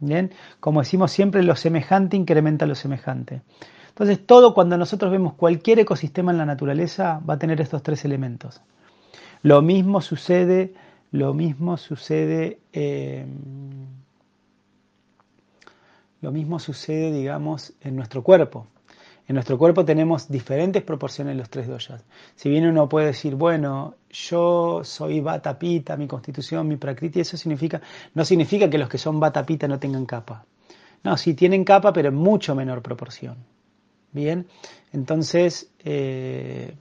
Bien, 0.00 0.30
como 0.60 0.80
decimos 0.80 1.10
siempre, 1.10 1.42
lo 1.42 1.56
semejante 1.56 2.16
incrementa 2.16 2.66
lo 2.66 2.74
semejante. 2.74 3.42
Entonces, 3.88 4.24
todo 4.24 4.54
cuando 4.54 4.78
nosotros 4.78 5.10
vemos 5.10 5.34
cualquier 5.34 5.80
ecosistema 5.80 6.30
en 6.30 6.38
la 6.38 6.46
naturaleza 6.46 7.20
va 7.28 7.34
a 7.34 7.38
tener 7.38 7.60
estos 7.60 7.82
tres 7.82 8.04
elementos. 8.04 8.60
Lo 9.42 9.60
mismo 9.60 10.00
sucede, 10.00 10.74
lo 11.10 11.34
mismo 11.34 11.76
sucede, 11.76 12.60
eh, 12.72 13.26
lo 16.20 16.30
mismo 16.32 16.58
sucede, 16.58 17.12
digamos, 17.12 17.72
en 17.80 17.96
nuestro 17.96 18.22
cuerpo. 18.22 18.66
En 19.28 19.34
nuestro 19.34 19.58
cuerpo 19.58 19.84
tenemos 19.84 20.30
diferentes 20.30 20.82
proporciones 20.82 21.36
los 21.36 21.50
tres 21.50 21.68
doyas. 21.68 22.02
Si 22.34 22.48
bien 22.48 22.66
uno 22.66 22.88
puede 22.88 23.08
decir, 23.08 23.34
bueno, 23.34 23.96
yo 24.08 24.80
soy 24.82 25.20
bata 25.20 25.58
pita, 25.58 25.98
mi 25.98 26.06
constitución, 26.06 26.66
mi 26.66 26.78
prakriti, 26.78 27.20
eso 27.20 27.36
significa, 27.36 27.82
no 28.14 28.24
significa 28.24 28.70
que 28.70 28.78
los 28.78 28.88
que 28.88 28.96
son 28.96 29.20
bata 29.20 29.44
pita 29.44 29.68
no 29.68 29.78
tengan 29.78 30.06
capa. 30.06 30.46
No, 31.04 31.18
sí 31.18 31.34
tienen 31.34 31.62
capa, 31.64 31.92
pero 31.92 32.08
en 32.08 32.14
mucho 32.14 32.54
menor 32.54 32.80
proporción. 32.82 33.36
Bien, 34.12 34.46
entonces 34.94 35.70
eh, 35.84 36.74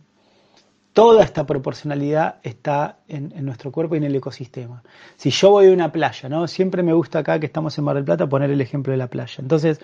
toda 0.93 1.25
esta 1.25 1.45
proporcionalidad 1.45 2.39
está 2.43 2.99
en, 3.09 3.33
en, 3.35 3.45
nuestro 3.45 3.73
cuerpo 3.73 3.95
y 3.95 3.97
en 3.97 4.05
el 4.05 4.15
ecosistema. 4.15 4.83
Si 5.17 5.31
yo 5.31 5.49
voy 5.51 5.67
a 5.67 5.73
una 5.73 5.91
playa, 5.91 6.29
¿no? 6.29 6.47
Siempre 6.47 6.81
me 6.81 6.93
gusta 6.93 7.19
acá 7.19 7.41
que 7.41 7.47
estamos 7.47 7.77
en 7.77 7.83
Mar 7.83 7.95
del 7.95 8.05
Plata 8.05 8.29
poner 8.29 8.49
el 8.51 8.61
ejemplo 8.61 8.91
de 8.91 8.97
la 8.97 9.07
playa. 9.07 9.35
Entonces, 9.39 9.81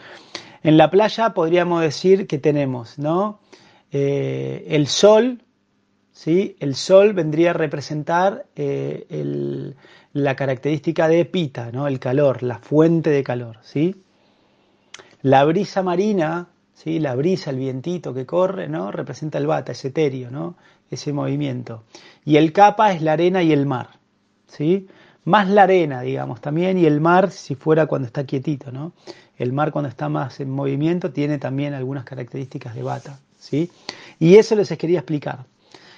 en 0.64 0.78
la 0.78 0.90
playa 0.90 1.34
podríamos 1.34 1.82
decir 1.82 2.26
que 2.26 2.40
tenemos, 2.40 2.98
¿no? 2.98 3.40
Eh, 3.92 4.66
el 4.70 4.88
sol, 4.88 5.44
¿sí? 6.12 6.56
El 6.60 6.76
sol 6.76 7.14
vendría 7.14 7.52
a 7.52 7.54
representar 7.54 8.46
eh, 8.56 9.06
la 10.14 10.36
característica 10.36 11.08
de 11.08 11.26
pita, 11.26 11.72
¿no? 11.72 11.88
El 11.88 12.00
calor, 12.00 12.44
la 12.44 12.60
fuente 12.60 13.10
de 13.10 13.24
calor, 13.24 13.58
¿sí? 13.62 14.04
La 15.22 15.44
brisa 15.44 15.84
marina, 15.84 16.48
¿sí? 16.74 17.00
La 17.00 17.16
brisa, 17.16 17.50
el 17.50 17.58
vientito 17.58 18.14
que 18.14 18.26
corre, 18.26 18.70
¿no? 18.70 18.92
Representa 18.92 19.38
el 19.38 19.48
bata, 19.48 19.74
ese 19.74 19.90
etéreo, 19.90 20.32
¿no? 20.32 20.56
Ese 20.90 21.12
movimiento. 21.12 21.84
Y 22.24 22.38
el 22.38 22.54
capa 22.54 22.94
es 22.94 23.02
la 23.02 23.14
arena 23.14 23.44
y 23.44 23.52
el 23.52 23.66
mar, 23.66 23.90
¿sí? 24.48 24.88
Más 25.26 25.50
la 25.50 25.64
arena, 25.64 26.02
digamos, 26.02 26.42
también, 26.42 26.78
y 26.78 26.86
el 26.86 27.00
mar 27.00 27.32
si 27.32 27.56
fuera 27.56 27.86
cuando 27.86 28.08
está 28.08 28.26
quietito, 28.26 28.72
¿no? 28.72 28.94
El 29.38 29.54
mar 29.54 29.72
cuando 29.72 29.90
está 29.90 30.10
más 30.10 30.40
en 30.40 30.50
movimiento 30.50 31.12
tiene 31.12 31.38
también 31.38 31.74
algunas 31.74 32.04
características 32.04 32.76
de 32.76 32.84
bata, 32.84 33.20
¿sí? 33.40 33.72
Y 34.20 34.36
eso 34.36 34.56
les 34.56 34.70
quería 34.78 35.00
explicar. 35.00 35.46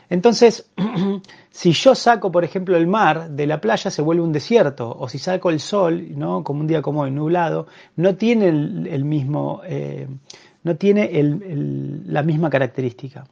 Entonces, 0.10 0.70
si 1.52 1.72
yo 1.72 1.96
saco, 1.96 2.32
por 2.32 2.44
ejemplo, 2.44 2.78
el 2.78 2.88
mar 2.88 3.30
de 3.30 3.48
la 3.48 3.60
playa, 3.60 3.90
se 3.90 4.02
vuelve 4.02 4.24
un 4.24 4.32
desierto, 4.32 4.96
o 4.98 5.10
si 5.10 5.18
saco 5.18 5.50
el 5.50 5.60
sol, 5.60 6.18
¿no? 6.18 6.44
como 6.44 6.62
un 6.62 6.68
día 6.68 6.82
como 6.82 7.02
hoy, 7.02 7.12
nublado, 7.12 7.68
no 7.96 8.16
tiene 8.16 8.48
el, 8.48 9.06
mismo, 9.06 9.62
eh, 9.66 10.08
no 10.64 10.76
tiene 10.76 11.10
la 12.06 12.24
misma 12.24 12.50
característica. 12.50 13.26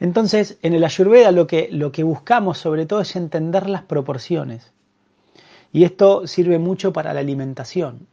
Entonces, 0.00 0.58
en 0.62 0.74
el 0.74 0.82
Ayurveda 0.82 1.30
lo 1.30 1.46
que, 1.46 1.68
lo 1.70 1.92
que 1.92 2.02
buscamos 2.02 2.58
sobre 2.58 2.86
todo 2.86 3.00
es 3.00 3.14
entender 3.14 3.68
las 3.68 3.82
proporciones. 3.82 4.72
Y 5.72 5.84
esto 5.84 6.26
sirve 6.26 6.58
mucho 6.58 6.92
para 6.92 7.14
la 7.14 7.20
alimentación. 7.20 8.06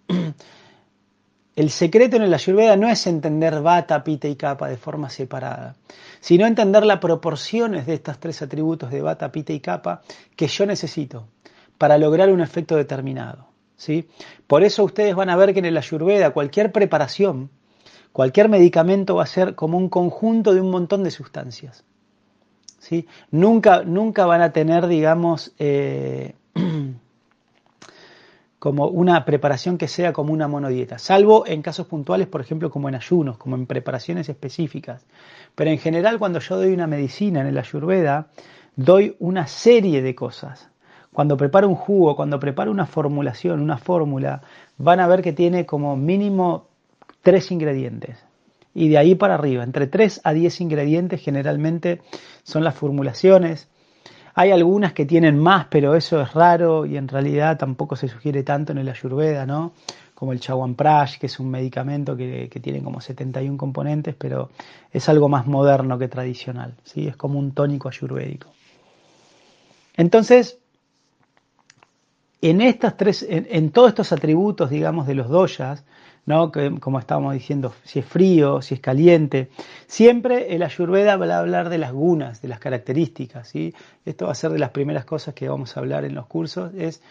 El 1.55 1.71
secreto 1.71 2.15
en 2.15 2.21
el 2.21 2.33
Ayurveda 2.33 2.77
no 2.77 2.87
es 2.87 3.05
entender 3.05 3.61
Vata, 3.61 4.01
Pita 4.01 4.29
y 4.29 4.37
Kapha 4.37 4.69
de 4.69 4.77
forma 4.77 5.09
separada, 5.09 5.75
sino 6.21 6.47
entender 6.47 6.85
las 6.85 6.99
proporciones 6.99 7.85
de 7.85 7.95
estos 7.95 8.17
tres 8.17 8.41
atributos 8.41 8.91
de 8.91 9.01
Vata, 9.01 9.29
Pita 9.29 9.51
y 9.51 9.59
Kapha 9.59 10.01
que 10.37 10.47
yo 10.47 10.65
necesito 10.65 11.27
para 11.77 11.97
lograr 11.97 12.31
un 12.31 12.39
efecto 12.39 12.77
determinado. 12.77 13.47
¿sí? 13.75 14.07
Por 14.47 14.63
eso 14.63 14.85
ustedes 14.85 15.13
van 15.15 15.29
a 15.29 15.35
ver 15.35 15.51
que 15.51 15.59
en 15.59 15.65
el 15.65 15.75
Ayurveda 15.75 16.29
cualquier 16.29 16.71
preparación, 16.71 17.49
cualquier 18.13 18.47
medicamento 18.47 19.15
va 19.15 19.23
a 19.23 19.27
ser 19.27 19.55
como 19.55 19.77
un 19.77 19.89
conjunto 19.89 20.53
de 20.53 20.61
un 20.61 20.71
montón 20.71 21.03
de 21.03 21.11
sustancias. 21.11 21.83
¿sí? 22.77 23.05
Nunca, 23.31 23.83
nunca 23.83 24.25
van 24.25 24.41
a 24.41 24.53
tener, 24.53 24.87
digamos, 24.87 25.53
eh, 25.59 26.35
como 28.59 28.87
una 28.87 29.23
preparación 29.23 29.77
que 29.77 29.87
sea 29.87 30.11
como 30.11 30.33
una 30.33 30.49
monodieta, 30.49 30.99
salvo 30.99 31.47
en 31.47 31.61
casos 31.61 31.87
puntuales, 31.87 32.27
por 32.27 32.41
ejemplo, 32.41 32.69
como 32.69 32.89
en 32.89 32.95
ayunos, 32.95 33.37
como 33.37 33.55
en 33.55 33.65
preparaciones 33.65 34.27
específicas. 34.27 35.05
Pero 35.55 35.71
en 35.71 35.79
general, 35.79 36.19
cuando 36.19 36.39
yo 36.39 36.57
doy 36.57 36.73
una 36.73 36.85
medicina 36.85 37.39
en 37.39 37.47
el 37.47 37.57
ayurveda, 37.57 38.27
doy 38.75 39.15
una 39.19 39.47
serie 39.47 40.01
de 40.01 40.13
cosas. 40.13 40.69
Cuando 41.13 41.37
preparo 41.37 41.69
un 41.69 41.75
jugo, 41.75 42.15
cuando 42.15 42.39
preparo 42.39 42.69
una 42.69 42.85
formulación, 42.85 43.61
una 43.61 43.77
fórmula, 43.77 44.41
van 44.77 44.99
a 44.99 45.07
ver 45.07 45.21
que 45.21 45.33
tiene 45.33 45.65
como 45.65 45.95
mínimo 45.95 46.67
tres 47.21 47.51
ingredientes. 47.51 48.23
Y 48.73 48.89
de 48.89 48.97
ahí 48.97 49.15
para 49.15 49.35
arriba, 49.35 49.63
entre 49.63 49.87
tres 49.87 50.21
a 50.23 50.33
diez 50.33 50.61
ingredientes 50.61 51.21
generalmente 51.21 52.01
son 52.43 52.63
las 52.63 52.75
formulaciones 52.75 53.69
Hay 54.39 54.51
algunas 54.51 54.93
que 54.93 55.05
tienen 55.05 55.37
más, 55.37 55.65
pero 55.69 55.95
eso 55.95 56.21
es 56.21 56.33
raro 56.33 56.85
y 56.85 56.95
en 56.95 57.09
realidad 57.09 57.57
tampoco 57.57 57.97
se 57.97 58.07
sugiere 58.07 58.41
tanto 58.41 58.71
en 58.71 58.77
el 58.77 58.87
ayurveda, 58.87 59.45
¿no? 59.45 59.73
Como 60.15 60.31
el 60.31 60.39
chawanprash, 60.39 61.17
que 61.17 61.25
es 61.25 61.41
un 61.41 61.51
medicamento 61.51 62.15
que, 62.15 62.47
tiene 62.63 62.81
como 62.81 63.01
71 63.01 63.57
componentes, 63.57 64.15
pero 64.17 64.49
es 64.93 65.09
algo 65.09 65.27
más 65.27 65.45
moderno 65.45 65.99
que 65.99 66.07
tradicional, 66.07 66.73
¿sí? 66.85 67.05
Es 67.05 67.17
como 67.17 67.37
un 67.37 67.51
tónico 67.51 67.89
ayurvédico. 67.89 68.47
Entonces, 69.97 70.57
en 72.41 72.61
estas 72.61 72.95
tres, 72.95 73.27
en, 73.29 73.71
todos 73.71 73.89
estos 73.89 74.13
atributos, 74.13 74.69
digamos, 74.69 75.05
de 75.05 75.15
los 75.15 75.27
doyas, 75.27 75.83
¿no? 76.29 76.51
Que, 76.51 76.79
como 76.79 76.99
estábamos 76.99 77.33
diciendo, 77.33 77.73
si 77.83 77.97
es 77.97 78.05
frío, 78.05 78.61
si 78.61 78.75
es 78.75 78.79
caliente, 78.79 79.49
siempre 79.87 80.53
el 80.53 80.61
ayurveda 80.61 81.17
va 81.17 81.25
a 81.25 81.39
hablar 81.39 81.69
de 81.69 81.79
las 81.79 81.91
gunas, 81.91 82.39
de 82.43 82.47
las 82.47 82.59
características, 82.59 83.47
¿sí? 83.47 83.73
Esto 84.05 84.27
va 84.27 84.33
a 84.33 84.35
ser 84.35 84.51
de 84.51 84.59
las 84.59 84.69
primeras 84.69 85.05
cosas 85.05 85.33
que 85.33 85.49
vamos 85.49 85.75
a 85.75 85.79
hablar 85.79 86.05
en 86.05 86.13
los 86.13 86.27
cursos, 86.27 86.71
es, 86.77 87.01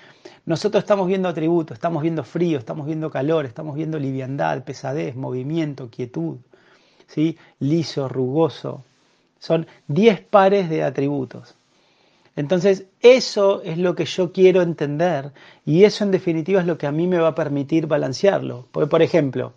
nosotros 0.46 0.84
estamos 0.84 1.08
viendo 1.08 1.28
atributos, 1.28 1.74
estamos 1.74 2.00
viendo 2.00 2.22
frío, 2.22 2.60
estamos 2.60 2.86
viendo 2.86 3.10
calor, 3.10 3.44
estamos 3.44 3.74
viendo 3.74 3.98
liviandad, 3.98 4.62
pesadez, 4.62 5.16
movimiento, 5.16 5.90
quietud, 5.90 6.36
¿sí? 7.08 7.36
Liso, 7.58 8.08
rugoso, 8.08 8.84
son 9.40 9.66
10 9.88 10.20
pares 10.20 10.70
de 10.70 10.84
atributos. 10.84 11.57
Entonces, 12.38 12.84
eso 13.00 13.62
es 13.62 13.78
lo 13.78 13.96
que 13.96 14.04
yo 14.04 14.30
quiero 14.30 14.62
entender 14.62 15.32
y 15.66 15.82
eso 15.82 16.04
en 16.04 16.12
definitiva 16.12 16.60
es 16.60 16.68
lo 16.68 16.78
que 16.78 16.86
a 16.86 16.92
mí 16.92 17.08
me 17.08 17.18
va 17.18 17.30
a 17.30 17.34
permitir 17.34 17.88
balancearlo. 17.88 18.68
Por 18.70 19.02
ejemplo, 19.02 19.54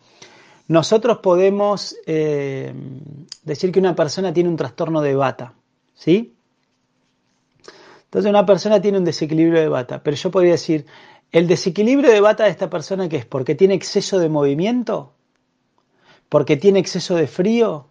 nosotros 0.68 1.20
podemos 1.20 1.96
eh, 2.08 2.74
decir 3.44 3.72
que 3.72 3.78
una 3.78 3.96
persona 3.96 4.34
tiene 4.34 4.50
un 4.50 4.56
trastorno 4.56 5.00
de 5.02 5.14
bata, 5.14 5.54
¿sí? 5.94 6.34
Entonces 8.06 8.28
una 8.28 8.48
persona 8.48 8.82
tiene 8.82 8.98
un 8.98 9.06
desequilibrio 9.06 9.62
de 9.62 9.70
bata, 9.70 10.02
pero 10.02 10.18
yo 10.18 10.32
podría 10.32 10.54
decir, 10.54 10.88
¿el 11.32 11.48
desequilibrio 11.48 12.10
de 12.10 12.20
bata 12.20 12.46
de 12.46 12.50
esta 12.50 12.72
persona 12.72 13.08
qué 13.08 13.18
es? 13.18 13.26
¿Porque 13.28 13.54
tiene 13.54 13.76
exceso 13.76 14.18
de 14.18 14.28
movimiento? 14.28 15.14
¿Porque 16.30 16.58
tiene 16.58 16.80
exceso 16.80 17.16
de 17.16 17.28
frío? 17.28 17.90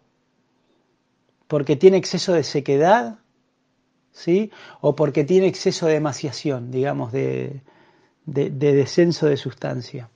¿Porque 1.47 1.77
tiene 1.77 1.97
exceso 1.97 2.33
de 2.33 2.43
sequedad? 2.43 3.21
¿Sí? 4.13 4.51
o 4.81 4.95
porque 4.95 5.25
tiene 5.25 5.47
exceso 5.47 5.87
de 5.87 5.97
emaciación, 5.97 6.71
digamos, 6.71 7.13
de, 7.13 7.61
descenso 8.27 9.27
de 9.27 9.37
sustancia. 9.37 10.09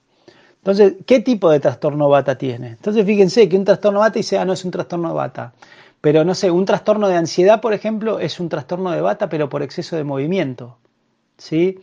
Entonces, 0.59 0.95
¿qué 1.07 1.21
tipo 1.21 1.51
de 1.51 1.61
trastorno 1.61 2.09
bata 2.09 2.39
tiene? 2.39 2.69
Entonces, 2.69 3.05
fíjense 3.05 3.49
que 3.49 3.57
un 3.57 3.65
trastorno 3.65 4.01
bata 4.01 4.19
dice, 4.19 4.39
ah, 4.39 4.45
no 4.45 4.55
es 4.55 4.65
un 4.65 4.71
trastorno 4.71 5.09
de 5.09 5.15
bata. 5.15 5.53
Pero 6.01 6.25
no 6.25 6.35
sé, 6.35 6.51
un 6.51 6.65
trastorno 6.65 7.09
de 7.09 7.17
ansiedad, 7.17 7.61
por 7.61 7.73
ejemplo, 7.75 8.19
es 8.19 8.41
un 8.41 8.49
trastorno 8.49 8.91
de 8.91 9.01
bata, 9.01 9.29
pero 9.29 9.49
por 9.49 9.63
exceso 9.63 9.97
de 9.97 10.05
movimiento. 10.05 10.79
¿Sí? 11.37 11.81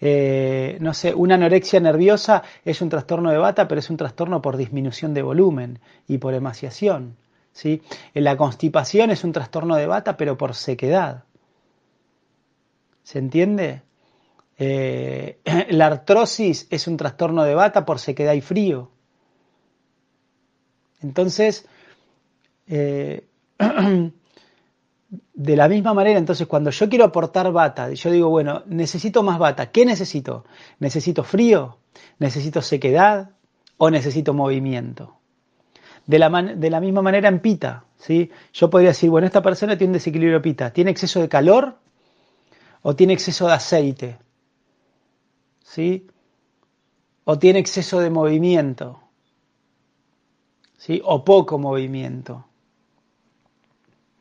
Eh, 0.00 0.78
no 0.80 0.94
sé, 0.94 1.14
una 1.14 1.36
anorexia 1.36 1.78
nerviosa 1.78 2.42
es 2.64 2.82
un 2.82 2.88
trastorno 2.88 3.30
de 3.30 3.38
bata, 3.38 3.68
pero 3.68 3.78
es 3.78 3.88
un 3.88 3.96
trastorno 3.96 4.42
por 4.42 4.56
disminución 4.56 5.14
de 5.14 5.22
volumen 5.22 5.78
y 6.08 6.18
por 6.18 6.34
emaciación. 6.34 7.16
¿sí? 7.52 7.82
La 8.14 8.36
constipación 8.36 9.10
es 9.10 9.24
un 9.24 9.32
trastorno 9.32 9.76
de 9.76 9.86
bata, 9.86 10.16
pero 10.16 10.36
por 10.36 10.54
sequedad. 10.54 11.24
¿Se 13.02 13.18
entiende? 13.18 13.82
Eh, 14.58 15.40
la 15.70 15.86
artrosis 15.86 16.66
es 16.70 16.86
un 16.86 16.96
trastorno 16.96 17.44
de 17.44 17.54
bata 17.54 17.84
por 17.84 17.98
sequedad 17.98 18.34
y 18.34 18.40
frío. 18.40 18.90
Entonces, 21.02 21.66
eh, 22.66 23.26
de 25.34 25.56
la 25.56 25.68
misma 25.68 25.94
manera, 25.94 26.18
entonces 26.18 26.46
cuando 26.46 26.70
yo 26.70 26.88
quiero 26.88 27.04
aportar 27.04 27.50
bata, 27.52 27.90
yo 27.92 28.10
digo, 28.10 28.28
bueno, 28.28 28.62
necesito 28.66 29.22
más 29.22 29.38
bata. 29.38 29.70
¿Qué 29.70 29.84
necesito? 29.84 30.44
¿Necesito 30.78 31.24
frío? 31.24 31.78
¿Necesito 32.18 32.62
sequedad? 32.62 33.30
¿O 33.78 33.90
necesito 33.90 34.32
movimiento? 34.32 35.16
De 36.06 36.18
la, 36.18 36.30
de 36.30 36.70
la 36.70 36.80
misma 36.80 37.02
manera 37.02 37.28
en 37.28 37.40
pita, 37.40 37.84
¿sí? 37.96 38.30
Yo 38.52 38.70
podría 38.70 38.90
decir, 38.90 39.10
bueno, 39.10 39.26
esta 39.26 39.42
persona 39.42 39.76
tiene 39.76 39.90
un 39.90 39.94
desequilibrio 39.94 40.42
pita. 40.42 40.72
¿Tiene 40.72 40.90
exceso 40.90 41.20
de 41.20 41.28
calor? 41.28 41.78
O 42.82 42.94
tiene 42.96 43.12
exceso 43.12 43.46
de 43.46 43.52
aceite, 43.52 44.18
¿sí? 45.62 46.06
O 47.24 47.38
tiene 47.38 47.60
exceso 47.60 48.00
de 48.00 48.10
movimiento, 48.10 49.00
¿sí? 50.76 51.00
O 51.04 51.24
poco 51.24 51.58
movimiento. 51.58 52.44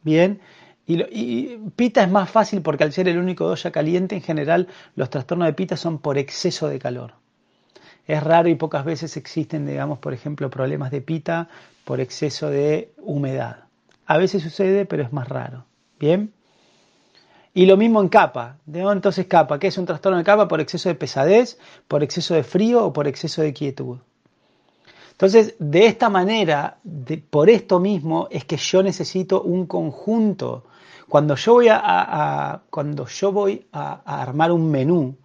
Bien, 0.03 0.39
y, 0.87 1.57
pita 1.75 2.03
es 2.03 2.11
más 2.11 2.29
fácil 2.29 2.61
porque 2.61 2.83
al 2.83 2.91
ser 2.91 3.07
el 3.07 3.17
único 3.17 3.47
doya 3.47 3.71
caliente, 3.71 4.15
en 4.15 4.21
general 4.21 4.67
los 4.95 5.09
trastornos 5.09 5.47
de 5.47 5.53
pita 5.53 5.77
son 5.77 5.99
por 5.99 6.17
exceso 6.17 6.67
de 6.67 6.79
calor. 6.79 7.13
Es 8.07 8.21
raro 8.23 8.49
y 8.49 8.55
pocas 8.55 8.83
veces 8.83 9.15
existen, 9.15 9.65
digamos, 9.65 9.99
por 9.99 10.13
ejemplo, 10.13 10.49
problemas 10.49 10.91
de 10.91 11.01
pita 11.01 11.49
por 11.85 11.99
exceso 11.99 12.49
de 12.49 12.93
humedad. 12.97 13.65
A 14.05 14.17
veces 14.17 14.43
sucede, 14.43 14.85
pero 14.85 15.03
es 15.03 15.13
más 15.13 15.29
raro. 15.29 15.65
Bien. 15.99 16.33
Y 17.53 17.65
lo 17.65 17.75
mismo 17.75 18.01
en 18.01 18.07
capa. 18.07 18.57
¿De 18.65 18.79
entonces 18.81 19.25
capa? 19.27 19.59
¿Qué 19.59 19.67
es 19.67 19.77
un 19.77 19.85
trastorno 19.85 20.17
de 20.17 20.23
capa? 20.23 20.47
Por 20.47 20.61
exceso 20.61 20.89
de 20.89 20.95
pesadez, 20.95 21.59
por 21.87 22.03
exceso 22.03 22.33
de 22.33 22.43
frío 22.43 22.85
o 22.85 22.93
por 22.93 23.07
exceso 23.07 23.41
de 23.41 23.53
quietud. 23.53 23.97
Entonces, 25.11 25.55
de 25.59 25.85
esta 25.85 26.09
manera, 26.09 26.79
por 27.29 27.49
esto 27.49 27.79
mismo, 27.79 28.27
es 28.31 28.45
que 28.45 28.57
yo 28.57 28.81
necesito 28.81 29.43
un 29.43 29.67
conjunto. 29.67 30.63
Cuando 31.07 31.35
yo 31.35 31.53
voy 31.53 31.67
a, 31.69 32.61
cuando 32.69 33.05
yo 33.05 33.31
voy 33.31 33.67
a 33.71 34.01
armar 34.21 34.51
un 34.51 34.71
menú, 34.71 35.17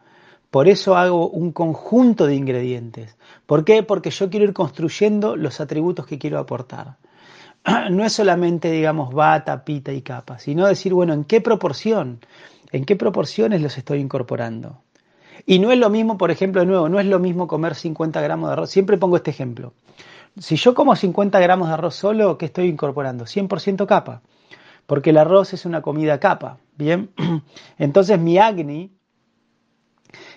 por 0.50 0.68
eso 0.68 0.96
hago 0.96 1.28
un 1.28 1.52
conjunto 1.52 2.26
de 2.26 2.34
ingredientes. 2.34 3.16
¿Por 3.46 3.64
qué? 3.64 3.82
Porque 3.82 4.10
yo 4.10 4.28
quiero 4.28 4.44
ir 4.44 4.52
construyendo 4.52 5.36
los 5.36 5.60
atributos 5.60 6.06
que 6.06 6.18
quiero 6.18 6.38
aportar. 6.38 6.96
no 7.90 8.04
es 8.04 8.12
solamente, 8.12 8.70
digamos, 8.70 9.12
bata, 9.12 9.64
pita 9.64 9.92
y 9.92 10.02
capa, 10.02 10.38
sino 10.38 10.66
decir, 10.66 10.94
bueno, 10.94 11.12
¿en 11.12 11.24
qué 11.24 11.40
proporción? 11.40 12.20
¿En 12.72 12.84
qué 12.84 12.96
proporciones 12.96 13.60
los 13.60 13.76
estoy 13.78 14.00
incorporando? 14.00 14.82
Y 15.44 15.58
no 15.58 15.70
es 15.70 15.78
lo 15.78 15.90
mismo, 15.90 16.16
por 16.18 16.30
ejemplo, 16.30 16.60
de 16.60 16.66
nuevo, 16.66 16.88
no 16.88 16.98
es 16.98 17.06
lo 17.06 17.18
mismo 17.18 17.46
comer 17.46 17.74
50 17.74 18.20
gramos 18.20 18.48
de 18.48 18.52
arroz. 18.54 18.70
Siempre 18.70 18.96
pongo 18.96 19.16
este 19.16 19.30
ejemplo. 19.30 19.72
Si 20.38 20.56
yo 20.56 20.74
como 20.74 20.94
50 20.94 21.38
gramos 21.40 21.68
de 21.68 21.74
arroz 21.74 21.94
solo, 21.94 22.36
¿qué 22.38 22.46
estoy 22.46 22.66
incorporando? 22.68 23.24
100% 23.24 23.86
capa. 23.86 24.22
Porque 24.86 25.10
el 25.10 25.18
arroz 25.18 25.52
es 25.52 25.64
una 25.64 25.82
comida 25.82 26.18
capa. 26.20 26.58
Bien. 26.76 27.10
Entonces 27.78 28.18
mi 28.18 28.38
Agni, 28.38 28.92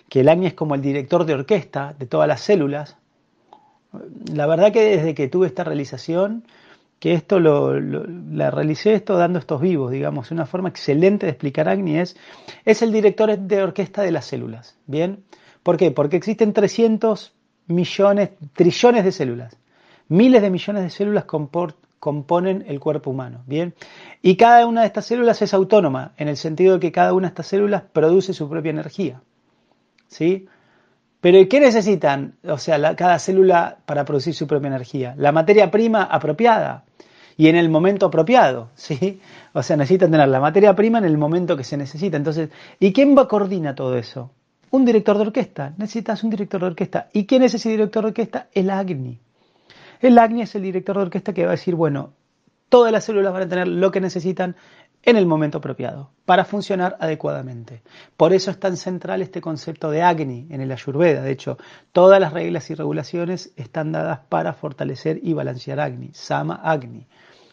que 0.10 0.22
el 0.22 0.30
Agni 0.30 0.48
es 0.48 0.54
como 0.54 0.76
el 0.76 0.82
director 0.82 1.26
de 1.26 1.34
orquesta 1.34 1.96
de 1.98 2.06
todas 2.06 2.28
las 2.28 2.42
células, 2.42 2.98
la 4.32 4.46
verdad 4.46 4.72
que 4.72 4.84
desde 4.84 5.16
que 5.16 5.28
tuve 5.28 5.48
esta 5.48 5.64
realización, 5.64 6.44
que 7.00 7.14
esto 7.14 7.40
lo, 7.40 7.80
la 7.80 8.52
realicé 8.52 8.94
esto 8.94 9.18
dando 9.18 9.40
estos 9.40 9.62
vivos, 9.62 9.92
digamos, 9.92 10.32
una 10.32 10.46
forma 10.46 10.70
excelente 10.70 11.26
de 11.26 11.32
explicar 11.32 11.70
Agni 11.70 11.98
es, 11.98 12.16
el 12.66 12.92
director 12.92 13.38
de 13.38 13.64
orquesta 13.64 14.02
de 14.02 14.12
las 14.12 14.26
células, 14.26 14.78
¿bien? 14.86 15.24
¿Por 15.64 15.78
qué? 15.78 15.92
Porque 15.92 16.18
existen 16.18 16.54
300 16.54 17.34
millones, 17.68 18.32
trillones 18.54 19.06
de 19.06 19.12
células, 19.12 19.58
miles 20.10 20.42
de 20.42 20.50
millones 20.50 20.84
de 20.84 20.90
células 20.90 21.26
componen 22.00 22.66
el 22.68 22.80
cuerpo 22.82 23.12
humano, 23.12 23.44
¿bien? 23.46 23.74
Y 24.22 24.36
cada 24.36 24.66
una 24.66 24.82
de 24.82 24.88
estas 24.88 25.06
células 25.06 25.42
es 25.42 25.54
autónoma, 25.54 26.14
en 26.18 26.28
el 26.28 26.36
sentido 26.36 26.74
de 26.74 26.80
que 26.82 26.92
cada 26.92 27.14
una 27.14 27.28
de 27.28 27.32
estas 27.32 27.48
células 27.48 27.84
produce 27.94 28.34
su 28.34 28.50
propia 28.50 28.72
energía, 28.72 29.22
¿sí? 30.08 30.48
Pero 31.22 31.38
¿qué 31.50 31.60
necesitan? 31.60 32.36
O 32.44 32.58
sea, 32.58 32.96
cada 32.96 33.20
célula 33.20 33.78
para 33.86 34.06
producir 34.06 34.34
su 34.34 34.48
propia 34.48 34.68
energía. 34.68 35.16
La 35.18 35.34
materia 35.34 35.70
prima 35.70 36.04
apropiada 36.04 36.86
y 37.40 37.48
en 37.48 37.56
el 37.56 37.70
momento 37.70 38.08
apropiado, 38.08 38.68
¿sí? 38.76 39.22
O 39.54 39.64
sea, 39.64 39.78
necesitan 39.78 40.12
tener 40.12 40.28
la 40.28 40.42
materia 40.42 40.76
prima 40.76 40.98
en 40.98 41.06
el 41.06 41.18
momento 41.18 41.56
que 41.56 41.64
se 41.64 41.78
necesita. 41.78 42.18
Entonces, 42.18 42.50
¿y 42.82 42.92
quién 42.92 43.18
va 43.18 43.22
a 43.22 43.28
coordinar 43.30 43.76
todo 43.76 43.96
eso? 43.98 44.32
Un 44.72 44.84
director 44.84 45.16
de 45.16 45.22
orquesta. 45.22 45.74
Necesitas 45.78 46.22
un 46.26 46.32
director 46.32 46.60
de 46.60 46.68
orquesta. 46.68 47.08
¿Y 47.14 47.26
quién 47.26 47.44
es 47.44 47.54
ese 47.54 47.70
director 47.70 48.04
de 48.04 48.10
orquesta? 48.10 48.50
El 48.52 48.70
Agni. 48.70 49.22
El 50.02 50.18
Agni 50.18 50.42
es 50.42 50.54
el 50.56 50.64
director 50.64 50.98
de 50.98 51.04
orquesta 51.04 51.32
que 51.32 51.44
va 51.44 51.52
a 51.52 51.52
decir, 51.52 51.76
bueno, 51.76 52.12
todas 52.68 52.92
las 52.92 53.06
células 53.06 53.32
van 53.32 53.44
a 53.44 53.48
tener 53.48 53.70
lo 53.70 53.90
que 53.90 54.02
necesitan 54.02 54.58
en 55.04 55.16
el 55.16 55.26
momento 55.26 55.60
apropiado 55.60 56.12
para 56.26 56.44
funcionar 56.44 56.98
adecuadamente. 57.00 57.84
Por 58.18 58.34
eso 58.34 58.52
es 58.52 58.60
tan 58.60 58.76
central 58.76 59.22
este 59.22 59.40
concepto 59.40 59.90
de 59.92 60.02
Agni 60.02 60.48
en 60.50 60.60
el 60.60 60.74
Ayurveda. 60.74 61.22
De 61.22 61.32
hecho, 61.32 61.58
todas 61.94 62.20
las 62.20 62.34
reglas 62.34 62.70
y 62.70 62.76
regulaciones 62.76 63.54
están 63.56 63.94
dadas 63.94 64.20
para 64.28 64.52
fortalecer 64.52 65.22
y 65.24 65.32
balancear 65.32 65.80
Agni, 65.80 66.10
Sama 66.12 66.56
Agni. 66.56 67.08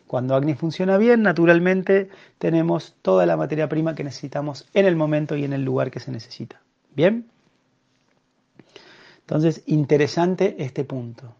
Cuando 0.07 0.35
Agni 0.35 0.55
funciona 0.55 0.99
bien, 0.99 1.23
naturalmente 1.23 2.09
tenemos 2.38 2.95
toda 3.03 3.27
la 3.27 3.37
materia 3.37 3.69
prima 3.69 3.95
que 3.95 4.05
necesitamos 4.05 4.66
en 4.73 4.87
el 4.87 4.97
momento 4.97 5.37
y 5.37 5.45
en 5.45 5.53
el 5.53 5.64
lugar 5.64 5.90
que 5.90 6.01
se 6.01 6.12
necesita. 6.12 6.61
¿Bien? 6.95 7.27
Entonces, 9.21 9.62
interesante 9.66 10.55
este 10.59 10.85
punto. 10.85 11.35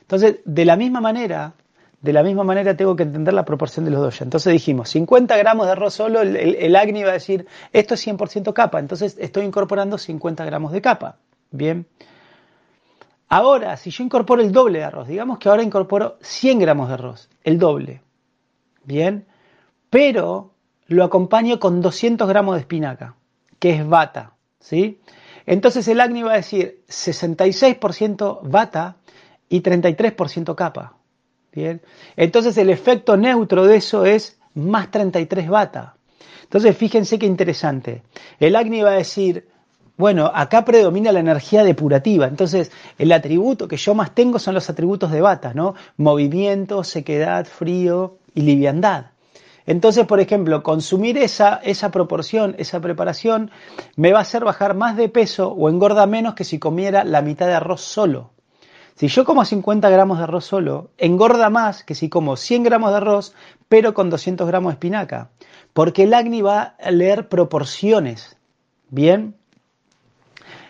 Entonces, 0.00 0.38
de 0.44 0.64
la 0.64 0.76
misma 0.76 1.00
manera, 1.00 1.52
de 2.00 2.12
la 2.12 2.22
misma 2.22 2.44
manera 2.44 2.76
tengo 2.76 2.96
que 2.96 3.02
entender 3.02 3.34
la 3.34 3.44
proporción 3.44 3.84
de 3.84 3.90
los 3.90 4.00
dos. 4.00 4.20
Entonces 4.22 4.52
dijimos, 4.52 4.90
50 4.90 5.36
gramos 5.36 5.66
de 5.66 5.72
arroz 5.72 5.94
solo, 5.94 6.22
el, 6.22 6.76
Agni 6.76 7.02
va 7.02 7.10
a 7.10 7.14
decir, 7.14 7.46
esto 7.72 7.94
es 7.94 8.06
100% 8.06 8.52
capa, 8.52 8.78
entonces 8.78 9.16
estoy 9.18 9.44
incorporando 9.44 9.98
50 9.98 10.44
gramos 10.44 10.72
de 10.72 10.80
capa. 10.80 11.16
Bien. 11.50 11.86
Ahora, 13.28 13.76
si 13.76 13.90
yo 13.90 14.04
incorporo 14.04 14.42
el 14.42 14.52
doble 14.52 14.78
de 14.78 14.84
arroz, 14.84 15.08
digamos 15.08 15.38
que 15.38 15.48
ahora 15.48 15.62
incorporo 15.62 16.16
100 16.20 16.60
gramos 16.60 16.88
de 16.88 16.94
arroz, 16.94 17.28
el 17.42 17.58
doble. 17.58 18.02
Bien. 18.84 19.26
Pero 19.90 20.52
lo 20.86 21.04
acompaño 21.04 21.58
con 21.58 21.80
200 21.80 22.28
gramos 22.28 22.54
de 22.54 22.60
espinaca, 22.60 23.16
que 23.58 23.70
es 23.70 23.86
bata. 23.86 24.36
¿sí? 24.60 25.00
Entonces 25.46 25.86
el 25.88 26.00
Agni 26.00 26.22
va 26.22 26.32
a 26.32 26.36
decir 26.36 26.82
66% 26.88 28.40
bata 28.42 28.96
y 29.48 29.62
33% 29.62 30.54
capa. 30.54 30.96
Bien. 31.52 31.80
Entonces 32.16 32.56
el 32.58 32.70
efecto 32.70 33.16
neutro 33.16 33.64
de 33.66 33.76
eso 33.76 34.04
es 34.04 34.38
más 34.54 34.90
33 34.90 35.48
bata. 35.48 35.96
Entonces 36.42 36.76
fíjense 36.76 37.18
qué 37.18 37.26
interesante. 37.26 38.02
El 38.38 38.56
Agni 38.56 38.82
va 38.82 38.90
a 38.90 38.96
decir, 38.96 39.48
bueno, 39.96 40.30
acá 40.34 40.64
predomina 40.64 41.12
la 41.12 41.20
energía 41.20 41.64
depurativa. 41.64 42.26
Entonces 42.26 42.70
el 42.98 43.12
atributo 43.12 43.66
que 43.68 43.76
yo 43.76 43.94
más 43.94 44.14
tengo 44.14 44.38
son 44.38 44.54
los 44.54 44.68
atributos 44.68 45.10
de 45.10 45.20
bata, 45.20 45.54
¿no? 45.54 45.74
Movimiento, 45.96 46.84
sequedad, 46.84 47.46
frío 47.46 48.18
y 48.34 48.42
liviandad. 48.42 49.06
Entonces, 49.66 50.06
por 50.06 50.20
ejemplo, 50.20 50.62
consumir 50.62 51.18
esa, 51.18 51.56
esa 51.56 51.90
proporción, 51.90 52.54
esa 52.58 52.80
preparación, 52.80 53.50
me 53.96 54.12
va 54.12 54.20
a 54.20 54.22
hacer 54.22 54.44
bajar 54.44 54.74
más 54.74 54.96
de 54.96 55.08
peso 55.08 55.50
o 55.50 55.68
engorda 55.68 56.06
menos 56.06 56.34
que 56.34 56.44
si 56.44 56.60
comiera 56.60 57.02
la 57.02 57.20
mitad 57.20 57.46
de 57.46 57.54
arroz 57.54 57.80
solo. 57.80 58.30
Si 58.94 59.08
yo 59.08 59.24
como 59.24 59.44
50 59.44 59.90
gramos 59.90 60.18
de 60.18 60.24
arroz 60.24 60.44
solo, 60.44 60.90
engorda 60.98 61.50
más 61.50 61.82
que 61.82 61.94
si 61.94 62.08
como 62.08 62.36
100 62.36 62.62
gramos 62.62 62.90
de 62.90 62.96
arroz, 62.98 63.34
pero 63.68 63.92
con 63.92 64.08
200 64.08 64.46
gramos 64.46 64.70
de 64.70 64.74
espinaca. 64.74 65.30
Porque 65.72 66.04
el 66.04 66.14
Agni 66.14 66.42
va 66.42 66.76
a 66.80 66.90
leer 66.92 67.28
proporciones. 67.28 68.38
¿Bien? 68.88 69.34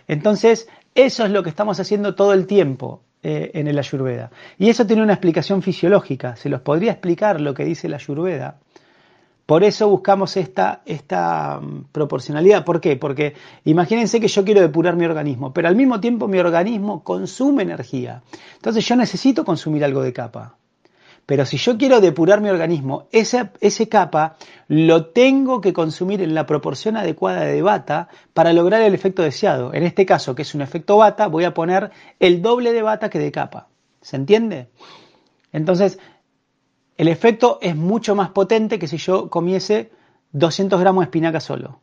Entonces, 0.07 0.67
eso 0.95 1.25
es 1.25 1.31
lo 1.31 1.43
que 1.43 1.49
estamos 1.49 1.79
haciendo 1.79 2.15
todo 2.15 2.33
el 2.33 2.47
tiempo 2.47 3.01
eh, 3.23 3.51
en 3.53 3.67
el 3.67 3.77
Ayurveda. 3.77 4.31
Y 4.57 4.69
eso 4.69 4.85
tiene 4.85 5.03
una 5.03 5.13
explicación 5.13 5.61
fisiológica. 5.61 6.35
Se 6.35 6.49
los 6.49 6.61
podría 6.61 6.91
explicar 6.91 7.41
lo 7.41 7.53
que 7.53 7.65
dice 7.65 7.89
la 7.89 7.97
Ayurveda 7.97 8.59
por 9.47 9.63
eso 9.63 9.87
buscamos 9.87 10.35
esta, 10.35 10.81
esta 10.85 11.61
mm, 11.61 11.85
proporcionalidad. 11.93 12.65
¿Por 12.65 12.81
qué? 12.81 12.97
Porque 12.97 13.33
imagínense 13.63 14.19
que 14.19 14.27
yo 14.27 14.43
quiero 14.43 14.59
depurar 14.59 14.97
mi 14.97 15.05
organismo, 15.05 15.53
pero 15.53 15.69
al 15.69 15.75
mismo 15.77 16.01
tiempo 16.01 16.27
mi 16.27 16.37
organismo 16.37 17.01
consume 17.01 17.63
energía. 17.63 18.21
Entonces 18.55 18.85
yo 18.85 18.97
necesito 18.97 19.45
consumir 19.45 19.85
algo 19.85 20.03
de 20.03 20.11
capa. 20.11 20.57
Pero 21.27 21.45
si 21.45 21.57
yo 21.57 21.77
quiero 21.77 21.99
depurar 21.99 22.39
mi 22.39 22.47
organismo, 22.47 23.09
ese, 23.11 23.89
capa 23.89 24.37
lo 24.69 25.07
tengo 25.07 25.59
que 25.59 25.73
consumir 25.73 26.21
en 26.21 26.33
la 26.33 26.45
proporción 26.45 26.95
adecuada 26.95 27.41
de 27.41 27.61
bata 27.61 28.07
para 28.33 28.53
lograr 28.53 28.81
el 28.81 28.95
efecto 28.95 29.23
deseado. 29.23 29.73
En 29.73 29.83
este 29.83 30.05
caso, 30.05 30.35
que 30.35 30.43
es 30.43 30.55
un 30.55 30.61
efecto 30.61 30.95
bata, 30.95 31.27
voy 31.27 31.43
a 31.43 31.53
poner 31.53 31.91
el 32.21 32.41
doble 32.41 32.71
de 32.71 32.81
bata 32.81 33.09
que 33.09 33.19
de 33.19 33.33
capa. 33.33 33.67
¿Se 33.99 34.15
entiende? 34.15 34.69
Entonces, 35.51 35.99
el 36.95 37.09
efecto 37.09 37.59
es 37.61 37.75
mucho 37.75 38.15
más 38.15 38.29
potente 38.29 38.79
que 38.79 38.87
si 38.87 38.95
yo 38.95 39.29
comiese 39.29 39.91
200 40.31 40.79
gramos 40.79 41.01
de 41.01 41.05
espinaca 41.07 41.41
solo. 41.41 41.81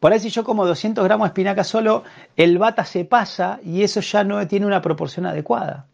Por 0.00 0.14
ahí 0.14 0.18
si 0.18 0.30
yo 0.30 0.44
como 0.44 0.64
200 0.64 1.04
gramos 1.04 1.26
de 1.26 1.28
espinaca 1.28 1.62
solo, 1.62 2.04
el 2.36 2.56
bata 2.56 2.86
se 2.86 3.04
pasa 3.04 3.60
y 3.62 3.82
eso 3.82 4.00
ya 4.00 4.24
no 4.24 4.44
tiene 4.48 4.64
una 4.64 4.80
proporción 4.80 5.26
adecuada. 5.26 5.88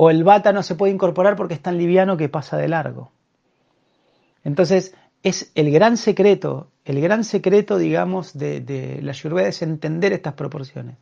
O 0.00 0.10
el 0.10 0.22
bata 0.22 0.52
no 0.52 0.62
se 0.62 0.74
puede 0.76 0.92
incorporar 0.92 1.34
porque 1.34 1.54
es 1.54 1.62
tan 1.62 1.76
liviano 1.76 2.16
que 2.16 2.28
pasa 2.28 2.56
de 2.56 2.68
largo. 2.68 3.10
Entonces, 4.44 4.94
es 5.22 5.50
el 5.54 5.72
gran 5.72 5.96
secreto, 5.96 6.70
el 6.84 7.00
gran 7.00 7.24
secreto, 7.24 7.78
digamos, 7.78 8.38
de, 8.38 8.60
de 8.60 9.02
la 9.02 9.10
Ayurveda 9.10 9.48
es 9.48 9.62
entender 9.62 10.12
estas 10.12 10.34
proporciones 10.34 10.96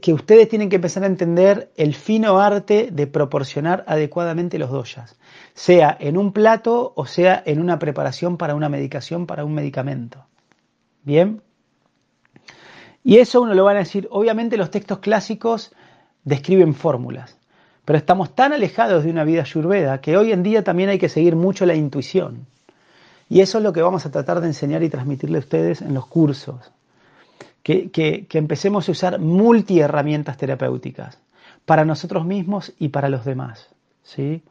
que, 0.00 0.14
ustedes 0.14 0.48
tienen 0.48 0.70
que 0.70 0.76
empezar 0.76 1.02
a 1.02 1.06
entender 1.06 1.70
el 1.76 1.94
fino 1.94 2.38
arte 2.38 2.88
de 2.90 3.06
proporcionar 3.06 3.84
adecuadamente 3.86 4.58
los 4.58 4.70
doyas, 4.70 5.18
sea 5.52 5.94
en 6.00 6.16
un 6.16 6.32
plato 6.32 6.94
o 6.96 7.04
sea 7.04 7.42
en 7.44 7.60
una 7.60 7.78
preparación 7.78 8.38
para 8.38 8.54
una 8.54 8.70
medicación, 8.70 9.26
para 9.26 9.44
un 9.44 9.52
medicamento. 9.52 10.24
¿Bien? 11.02 11.42
Y 13.04 13.18
eso 13.18 13.42
uno 13.42 13.52
lo 13.52 13.64
van 13.64 13.76
a 13.76 13.80
decir, 13.80 14.08
obviamente 14.10 14.56
los 14.56 14.70
textos 14.70 15.00
clásicos 15.00 15.74
describen 16.24 16.72
fórmulas, 16.72 17.38
pero 17.86 17.96
estamos 17.96 18.34
tan 18.34 18.52
alejados 18.52 19.04
de 19.04 19.10
una 19.10 19.24
vida 19.24 19.42
ayurveda 19.42 20.00
que 20.00 20.16
hoy 20.18 20.32
en 20.32 20.42
día 20.42 20.64
también 20.64 20.90
hay 20.90 20.98
que 20.98 21.08
seguir 21.08 21.36
mucho 21.36 21.64
la 21.64 21.74
intuición. 21.76 22.46
Y 23.28 23.40
eso 23.40 23.58
es 23.58 23.64
lo 23.64 23.72
que 23.72 23.80
vamos 23.80 24.04
a 24.04 24.10
tratar 24.10 24.40
de 24.40 24.48
enseñar 24.48 24.82
y 24.82 24.90
transmitirle 24.90 25.38
a 25.38 25.40
ustedes 25.40 25.80
en 25.82 25.94
los 25.94 26.06
cursos 26.06 26.72
que, 27.62 28.26
empecemos 28.32 28.88
a 28.88 28.92
usar 28.92 29.20
multi 29.20 29.78
herramientas 29.78 30.36
terapéuticas 30.36 31.18
para 31.64 31.84
nosotros 31.84 32.26
mismos 32.26 32.72
y 32.78 32.88
para 32.88 33.08
los 33.08 33.24
demás. 33.24 33.68
¿sí? 34.02 34.42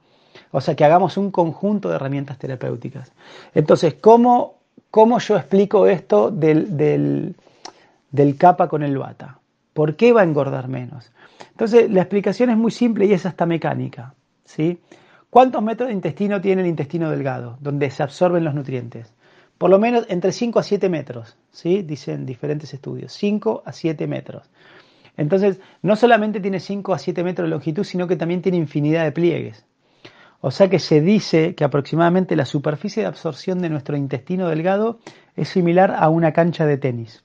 O 0.52 0.62
sea, 0.62 0.76
que 0.76 0.86
hagamos 0.86 1.18
un 1.18 1.30
conjunto 1.30 1.90
de 1.90 1.96
herramientas 1.96 2.38
terapéuticas. 2.38 3.12
Entonces, 3.54 3.96
¿cómo, 3.96 4.56
cómo 4.92 5.20
yo 5.20 5.36
explico 5.36 5.88
esto 5.88 6.32
del, 6.32 6.78
del, 6.78 7.36
del 8.12 8.38
capa 8.38 8.70
con 8.70 8.82
el 8.82 8.98
bata? 8.98 9.40
¿Por 9.76 9.96
qué 9.96 10.12
va 10.12 10.22
a 10.22 10.24
engordar 10.24 10.70
menos? 10.70 11.12
Entonces, 11.52 11.92
la 11.92 12.02
explicación 12.02 12.50
es 12.50 12.58
muy 12.58 12.72
simple 12.72 13.06
y 13.06 13.14
es 13.14 13.28
hasta 13.28 13.46
mecánica. 13.46 14.16
¿sí? 14.44 14.80
¿Cuántos 15.30 15.62
metros 15.62 15.90
de 15.90 15.94
intestino 15.94 16.42
tiene 16.42 16.64
el 16.64 16.68
intestino 16.68 17.12
delgado, 17.12 17.58
donde 17.62 17.92
se 17.92 18.02
absorben 18.02 18.44
los 18.44 18.56
nutrientes? 18.56 19.14
por 19.58 19.70
lo 19.70 19.80
menos 19.80 20.06
entre 20.10 20.32
5 20.32 20.60
a 20.60 20.64
7 20.64 20.90
metros, 20.90 21.38
¿sí? 21.52 21.82
dicen 21.82 22.26
diferentes 22.26 22.74
estudios, 22.74 23.14
5 23.14 23.64
a 23.66 23.72
7 23.72 24.08
metros. 24.08 24.50
Entonces, 25.18 25.60
no 25.82 25.96
solamente 25.96 26.42
tiene 26.42 26.60
5 26.60 26.94
a 26.94 27.00
7 27.00 27.24
metros 27.24 27.48
de 27.48 27.52
longitud, 27.52 27.84
sino 27.84 28.08
que 28.08 28.18
también 28.18 28.42
tiene 28.42 28.58
infinidad 28.58 29.06
de 29.06 29.14
pliegues. 29.14 29.66
O 30.42 30.52
sea 30.52 30.70
que 30.70 30.80
se 30.80 31.02
dice 31.02 31.56
que 31.56 31.64
aproximadamente 31.64 32.36
la 32.36 32.46
superficie 32.46 33.04
de 33.04 33.08
absorción 33.08 33.62
de 33.62 33.70
nuestro 33.70 33.96
intestino 33.96 34.50
delgado 34.50 35.00
es 35.36 35.50
similar 35.50 35.96
a 35.98 36.10
una 36.10 36.34
cancha 36.34 36.66
de 36.66 36.78
tenis. 36.78 37.25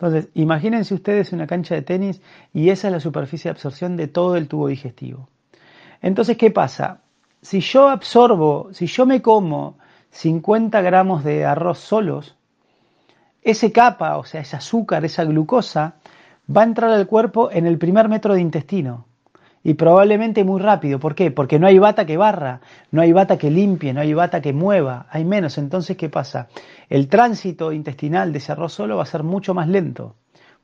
Entonces, 0.00 0.30
imagínense 0.32 0.94
ustedes 0.94 1.30
una 1.34 1.46
cancha 1.46 1.74
de 1.74 1.82
tenis 1.82 2.22
y 2.54 2.70
esa 2.70 2.88
es 2.88 2.92
la 2.92 3.00
superficie 3.00 3.50
de 3.50 3.50
absorción 3.50 3.98
de 3.98 4.08
todo 4.08 4.36
el 4.36 4.48
tubo 4.48 4.68
digestivo. 4.68 5.28
Entonces, 6.00 6.38
¿qué 6.38 6.50
pasa? 6.50 7.02
Si 7.42 7.60
yo 7.60 7.86
absorbo, 7.90 8.70
si 8.72 8.86
yo 8.86 9.04
me 9.04 9.20
como 9.20 9.76
50 10.12 10.80
gramos 10.80 11.22
de 11.22 11.44
arroz 11.44 11.80
solos, 11.80 12.34
ese 13.42 13.72
capa, 13.72 14.16
o 14.16 14.24
sea, 14.24 14.40
ese 14.40 14.56
azúcar, 14.56 15.04
esa 15.04 15.24
glucosa, 15.24 15.96
va 16.48 16.62
a 16.62 16.64
entrar 16.64 16.90
al 16.92 17.06
cuerpo 17.06 17.50
en 17.52 17.66
el 17.66 17.76
primer 17.76 18.08
metro 18.08 18.32
de 18.32 18.40
intestino. 18.40 19.04
Y 19.62 19.74
probablemente 19.74 20.42
muy 20.42 20.60
rápido. 20.60 20.98
¿Por 20.98 21.14
qué? 21.14 21.30
Porque 21.30 21.58
no 21.58 21.66
hay 21.66 21.78
bata 21.78 22.06
que 22.06 22.16
barra, 22.16 22.60
no 22.90 23.02
hay 23.02 23.12
bata 23.12 23.36
que 23.36 23.50
limpie, 23.50 23.92
no 23.92 24.00
hay 24.00 24.14
bata 24.14 24.40
que 24.40 24.52
mueva, 24.52 25.06
hay 25.10 25.24
menos. 25.24 25.58
Entonces, 25.58 25.96
¿qué 25.96 26.08
pasa? 26.08 26.48
El 26.88 27.08
tránsito 27.08 27.72
intestinal 27.72 28.32
de 28.32 28.38
ese 28.38 28.52
arroz 28.52 28.72
solo 28.72 28.96
va 28.96 29.02
a 29.02 29.06
ser 29.06 29.22
mucho 29.22 29.52
más 29.52 29.68
lento. 29.68 30.16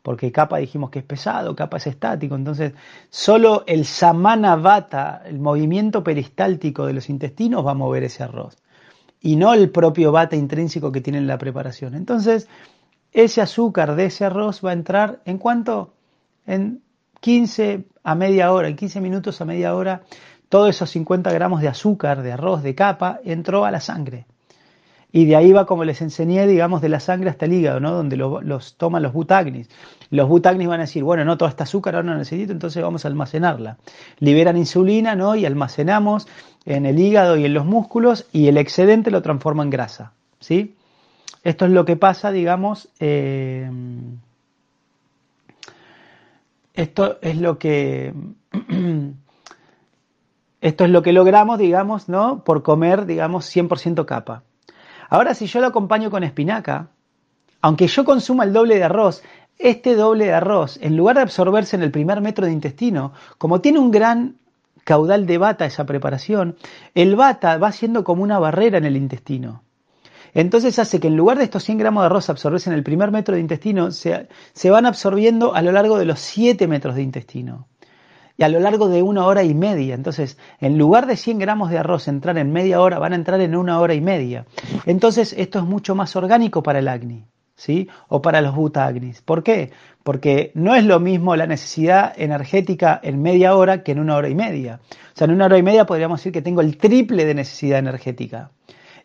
Porque 0.02 0.32
capa 0.32 0.59
dijimos 0.59 0.90
que 0.90 1.00
es 1.00 1.04
pesado, 1.04 1.54
capa 1.54 1.76
es 1.76 1.87
estático. 1.88 2.37
Entonces, 2.37 2.72
solo 3.11 3.64
el 3.66 3.85
samana 3.85 4.56
bata, 4.56 5.22
el 5.26 5.40
movimiento 5.40 6.02
peristáltico 6.02 6.87
de 6.87 6.94
los 6.94 7.11
intestinos 7.11 7.66
va 7.66 7.72
a 7.72 7.74
mover 7.74 8.04
ese 8.04 8.22
arroz 8.22 8.56
y 9.20 9.35
no 9.35 9.52
el 9.54 9.70
propio 9.70 10.12
bata 10.12 10.37
intrínseco 10.37 10.92
que 10.92 11.00
tiene 11.00 11.18
en 11.18 11.26
la 11.26 11.37
preparación. 11.37 11.94
Entonces, 11.94 12.48
ese 13.12 13.40
azúcar 13.40 13.96
de 13.96 14.06
ese 14.06 14.24
arroz 14.24 14.64
va 14.64 14.70
a 14.70 14.74
entrar 14.74 15.20
en 15.24 15.38
cuánto? 15.38 15.94
En 16.46 16.82
15 17.27 17.87
a 18.05 18.15
media 18.15 18.53
hora, 18.53 18.69
en 18.69 18.77
15 18.77 19.01
minutos 19.01 19.41
a 19.41 19.45
media 19.45 19.75
hora, 19.75 20.03
todos 20.49 20.71
esos 20.71 20.89
50 20.91 21.33
gramos 21.33 21.61
de 21.61 21.67
azúcar, 21.67 22.23
de 22.23 22.31
arroz, 22.31 22.62
de 22.62 22.77
capa, 22.77 23.19
entró 23.25 23.65
a 23.65 23.73
la 23.73 23.81
sangre. 23.81 24.27
Y 25.11 25.25
de 25.25 25.35
ahí 25.35 25.51
va, 25.51 25.67
como 25.67 25.83
les 25.83 26.01
enseñé, 26.03 26.47
digamos, 26.47 26.83
de 26.83 26.89
la 26.89 27.01
sangre 27.01 27.29
hasta 27.29 27.47
el 27.47 27.55
hígado, 27.55 27.81
¿no? 27.81 27.91
Donde 27.91 28.17
los 28.17 28.77
toman 28.77 29.03
los 29.03 29.12
butagnis. 29.12 29.69
Los 30.11 30.29
butagnis 30.29 30.69
van 30.69 30.79
a 30.79 30.85
decir, 30.85 31.03
bueno, 31.03 31.25
no, 31.25 31.37
toda 31.37 31.51
esta 31.51 31.65
azúcar 31.65 31.97
ahora 31.97 32.11
no 32.11 32.17
necesito, 32.17 32.53
entonces 32.53 32.81
vamos 32.81 33.05
a 33.05 33.09
almacenarla. 33.09 33.79
Liberan 34.21 34.57
insulina, 34.57 35.17
¿no? 35.17 35.35
Y 35.35 35.47
almacenamos 35.47 36.29
en 36.65 36.87
el 36.87 36.97
hígado 36.97 37.37
y 37.37 37.45
en 37.45 37.55
los 37.55 37.67
músculos 37.67 38.29
y 38.31 38.47
el 38.47 38.57
excedente 38.57 39.11
lo 39.11 39.21
transforma 39.23 39.65
en 39.65 39.71
grasa. 39.71 40.12
¿sí? 40.39 40.77
Esto 41.43 41.65
es 41.65 41.73
lo 41.73 41.85
que 41.85 41.97
pasa, 41.97 42.31
digamos, 42.31 42.89
eh, 43.01 43.69
esto 46.77 47.19
es 47.23 47.39
lo 47.41 47.59
que 47.59 48.15
esto 50.61 50.85
es 50.85 50.91
lo 50.91 51.03
que 51.03 51.12
logramos, 51.12 51.59
digamos, 51.59 52.09
¿no? 52.09 52.45
Por 52.45 52.62
comer, 52.62 53.07
digamos, 53.07 53.55
100% 53.55 54.05
capa. 54.05 54.43
Ahora, 55.09 55.35
si 55.35 55.47
yo 55.47 55.61
lo 55.61 55.67
acompaño 55.67 56.11
con 56.11 56.25
espinaca, 56.25 56.89
aunque 57.61 57.87
yo 57.87 58.05
consuma 58.05 58.45
el 58.45 58.53
doble 58.53 58.77
de 58.77 58.85
arroz, 58.85 59.23
este 59.59 59.95
doble 59.95 60.27
de 60.27 60.35
arroz, 60.35 60.79
en 60.83 60.97
lugar 60.97 61.17
de 61.17 61.23
absorberse 61.23 61.77
en 61.77 61.83
el 61.83 61.91
primer 61.91 62.21
metro 62.21 62.47
de 62.47 62.53
intestino, 62.53 63.12
como 63.39 63.61
tiene 63.61 63.79
un 63.79 63.91
gran 63.91 64.37
caudal 64.85 65.27
de 65.27 65.39
bata 65.39 65.67
esa 65.67 65.85
preparación, 65.87 66.57
el 66.95 67.17
bata 67.17 67.59
va 67.59 67.73
siendo 67.73 68.05
como 68.05 68.23
una 68.23 68.39
barrera 68.39 68.79
en 68.79 68.85
el 68.85 68.97
intestino. 68.97 69.62
Entonces 70.37 70.79
hace 70.79 71.01
que 71.01 71.07
en 71.07 71.16
lugar 71.16 71.38
de 71.38 71.44
estos 71.44 71.64
100 71.64 71.79
gramos 71.79 72.03
de 72.03 72.07
arroz 72.07 72.29
absorberse 72.29 72.68
en 72.68 72.77
el 72.77 72.83
primer 72.83 73.11
metro 73.11 73.35
de 73.35 73.40
intestino, 73.40 73.90
se, 73.90 74.29
van 74.68 74.85
absorbiendo 74.85 75.55
a 75.55 75.62
lo 75.62 75.72
largo 75.72 75.99
de 75.99 76.05
los 76.05 76.20
7 76.20 76.68
metros 76.68 76.94
de 76.94 77.01
intestino 77.01 77.68
y 78.37 78.42
a 78.42 78.51
lo 78.51 78.61
largo 78.61 78.88
de 78.88 79.03
una 79.03 79.25
hora 79.25 79.44
y 79.44 79.55
media. 79.55 79.94
Entonces, 79.94 80.37
en 80.61 80.77
lugar 80.77 81.07
de 81.07 81.16
100 81.16 81.38
gramos 81.38 81.70
de 81.70 81.79
arroz 81.79 82.07
entrar 82.07 82.37
en 82.37 82.53
media 82.53 82.83
hora, 82.83 82.99
van 82.99 83.14
a 83.14 83.16
entrar 83.16 83.40
en 83.40 83.57
una 83.57 83.81
hora 83.81 83.94
y 83.94 84.03
media. 84.03 84.44
Entonces, 84.85 85.35
esto 85.38 85.59
es 85.59 85.64
mucho 85.64 85.94
más 85.94 86.14
orgánico 86.16 86.62
para 86.62 86.81
el 86.81 86.88
acné. 86.88 87.25
¿Sí? 87.55 87.88
O 88.09 88.20
para 88.20 88.42
los 88.42 88.55
butagnis. 88.55 89.22
¿Por 89.22 89.42
qué? 89.42 89.70
Porque 90.03 90.53
no 90.53 90.75
es 90.75 90.85
lo 90.85 91.01
mismo 91.01 91.35
la 91.35 91.46
necesidad 91.46 92.12
energética 92.14 93.01
en 93.03 93.22
media 93.22 93.57
hora 93.57 93.83
que 93.83 93.92
en 93.92 94.01
una 94.01 94.16
hora 94.16 94.29
y 94.29 94.35
media. 94.35 94.81
O 94.92 95.16
sea, 95.16 95.25
en 95.25 95.33
una 95.33 95.46
hora 95.46 95.57
y 95.57 95.62
media 95.62 95.87
podríamos 95.87 96.20
decir 96.20 96.33
que 96.33 96.42
tengo 96.42 96.61
el 96.61 96.77
triple 96.77 97.25
de 97.25 97.33
necesidad 97.33 97.79
energética. 97.79 98.51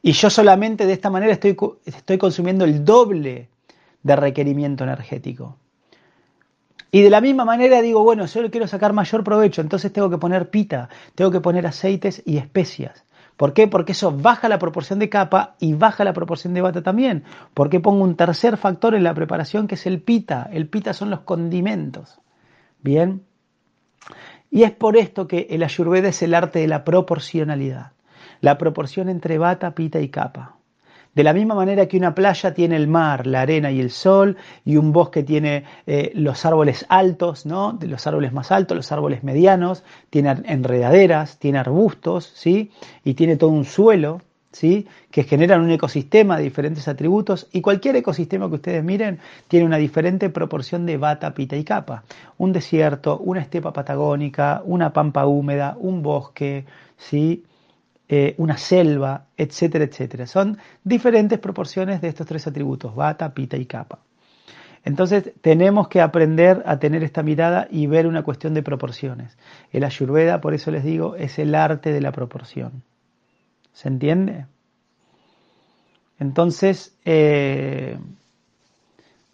Y 0.02 0.14
yo 0.14 0.30
solamente 0.30 0.86
de 0.86 0.94
esta 0.94 1.10
manera 1.10 1.34
estoy, 1.34 1.56
estoy 1.86 2.18
consumiendo 2.18 2.66
el 2.66 2.84
doble 2.84 3.50
de 4.02 4.16
requerimiento 4.16 4.84
energético. 4.84 5.58
Y 6.92 7.02
de 7.02 7.10
la 7.10 7.22
misma 7.22 7.46
manera 7.46 7.82
digo, 7.82 8.04
bueno, 8.04 8.26
yo 8.26 8.52
quiero 8.52 8.68
sacar 8.68 8.92
mayor 8.94 9.24
provecho, 9.24 9.62
entonces 9.62 9.94
tengo 9.94 10.10
que 10.10 10.18
poner 10.18 10.50
pita, 10.50 10.90
tengo 11.16 11.32
que 11.32 11.40
poner 11.40 11.66
aceites 11.66 12.22
y 12.26 12.38
especias. 12.38 13.06
¿Por 13.38 13.54
qué? 13.54 13.68
Porque 13.68 13.94
eso 13.94 14.12
baja 14.12 14.50
la 14.50 14.60
proporción 14.60 15.00
de 15.00 15.10
capa 15.10 15.56
y 15.60 15.74
baja 15.74 16.04
la 16.04 16.14
proporción 16.14 16.54
de 16.54 16.62
bata 16.62 16.84
también. 16.84 17.24
Porque 17.54 17.80
pongo 17.80 18.04
un 18.04 18.16
tercer 18.16 18.58
factor 18.58 18.94
en 18.94 19.04
la 19.04 19.14
preparación 19.14 19.68
que 19.68 19.76
es 19.76 19.88
el 19.88 20.02
pita. 20.02 20.50
El 20.52 20.68
pita 20.68 20.94
son 20.94 21.10
los 21.10 21.22
condimentos. 21.22 22.20
Bien. 22.84 23.24
Y 24.52 24.64
es 24.64 24.72
por 24.72 24.98
esto 24.98 25.28
que 25.28 25.48
el 25.50 25.64
ayurveda 25.64 26.10
es 26.10 26.22
el 26.22 26.36
arte 26.36 26.60
de 26.60 26.68
la 26.68 26.84
proporcionalidad. 26.84 27.94
La 28.42 28.58
proporción 28.58 29.08
entre 29.08 29.38
bata, 29.38 29.72
pita 29.76 30.00
y 30.00 30.10
capa. 30.10 30.58
De 31.14 31.24
la 31.24 31.34
misma 31.34 31.56
manera 31.56 31.88
que 31.88 31.98
una 31.98 32.16
playa 32.16 32.54
tiene 32.54 32.78
el 32.78 32.88
mar, 32.88 33.28
la 33.28 33.42
arena 33.42 33.70
y 33.70 33.82
el 33.82 33.92
sol, 33.92 34.38
y 34.64 34.78
un 34.78 34.94
bosque 34.94 35.24
tiene 35.24 35.66
eh, 35.86 36.12
los 36.16 36.46
árboles 36.46 36.86
altos, 36.88 37.46
¿no? 37.46 37.74
De 37.74 37.88
los 37.88 38.08
árboles 38.08 38.32
más 38.32 38.52
altos, 38.52 38.78
los 38.78 38.92
árboles 38.94 39.22
medianos, 39.24 39.84
tiene 40.10 40.38
enredaderas, 40.46 41.38
tiene 41.38 41.60
arbustos, 41.60 42.32
¿sí? 42.34 42.72
Y 43.04 43.14
tiene 43.14 43.36
todo 43.36 43.50
un 43.50 43.66
suelo, 43.66 44.22
¿sí? 44.54 44.88
Que 45.12 45.24
generan 45.24 45.62
un 45.62 45.72
ecosistema 45.72 46.38
de 46.38 46.44
diferentes 46.44 46.88
atributos, 46.88 47.48
y 47.52 47.60
cualquier 47.60 47.98
ecosistema 47.98 48.48
que 48.48 48.56
ustedes 48.56 48.84
miren 48.84 49.20
tiene 49.50 49.66
una 49.66 49.78
diferente 49.78 50.30
proporción 50.30 50.86
de 50.86 50.96
bata, 50.96 51.34
pita 51.34 51.58
y 51.58 51.66
capa. 51.66 52.06
Un 52.38 52.54
desierto, 52.54 53.20
una 53.20 53.42
estepa 53.42 53.74
patagónica, 53.74 54.62
una 54.64 54.94
pampa 54.94 55.26
húmeda, 55.26 55.76
un 55.78 56.02
bosque, 56.02 56.66
¿sí? 56.98 57.44
Eh, 58.14 58.36
una 58.40 58.58
selva, 58.58 59.28
etcétera, 59.38 59.86
etcétera. 59.86 60.28
Son 60.28 60.58
diferentes 60.84 61.40
proporciones 61.40 62.02
de 62.02 62.10
estos 62.10 62.28
tres 62.28 62.46
atributos, 62.46 62.94
bata, 62.94 63.34
pita 63.34 63.56
y 63.56 63.66
capa. 63.66 64.00
Entonces 64.84 65.32
tenemos 65.40 65.88
que 65.88 66.02
aprender 66.02 66.62
a 66.66 66.78
tener 66.78 67.06
esta 67.06 67.24
mirada 67.24 67.70
y 67.72 67.88
ver 67.88 68.08
una 68.08 68.24
cuestión 68.24 68.54
de 68.54 68.64
proporciones. 68.64 69.38
El 69.72 69.86
ayurveda, 69.86 70.42
por 70.42 70.54
eso 70.54 70.72
les 70.72 70.84
digo, 70.84 71.16
es 71.16 71.40
el 71.40 71.56
arte 71.56 71.94
de 71.94 72.02
la 72.02 72.12
proporción. 72.12 72.84
¿Se 73.72 73.88
entiende? 73.88 74.46
Entonces, 76.20 76.94
eh, 77.06 77.98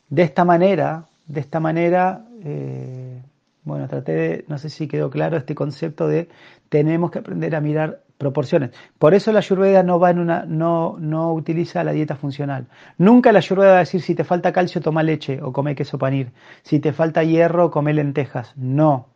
de 0.08 0.22
esta 0.22 0.46
manera, 0.46 1.06
de 1.26 1.40
esta 1.40 1.60
manera, 1.60 2.28
eh, 2.44 3.24
bueno, 3.64 3.88
traté 3.88 4.12
de, 4.12 4.46
no 4.48 4.60
sé 4.60 4.70
si 4.70 4.88
quedó 4.88 5.10
claro 5.10 5.36
este 5.36 5.56
concepto 5.56 6.08
de 6.08 6.30
tenemos 6.70 7.10
que 7.10 7.18
aprender 7.18 7.56
a 7.56 7.62
mirar 7.62 8.04
proporciones. 8.18 8.72
Por 8.98 9.14
eso 9.14 9.32
la 9.32 9.40
ayurveda 9.40 9.84
no 9.84 10.00
va 10.00 10.10
en 10.10 10.20
una, 10.20 10.46
no, 10.46 10.98
no 11.00 11.34
utiliza 11.34 11.84
la 11.84 11.92
dieta 11.92 12.16
funcional. 12.16 12.68
Nunca 12.98 13.32
la 13.32 13.40
ayurveda 13.40 13.72
va 13.72 13.78
a 13.78 13.80
decir 13.80 14.02
si 14.02 14.16
te 14.16 14.24
falta 14.24 14.52
calcio 14.52 14.82
toma 14.82 15.04
leche 15.04 15.40
o 15.42 15.54
come 15.54 15.76
queso 15.76 15.98
panir, 15.98 16.32
si 16.64 16.80
te 16.80 16.94
falta 16.94 17.24
hierro 17.24 17.72
come 17.72 17.94
lentejas. 17.94 18.54
No. 18.56 19.08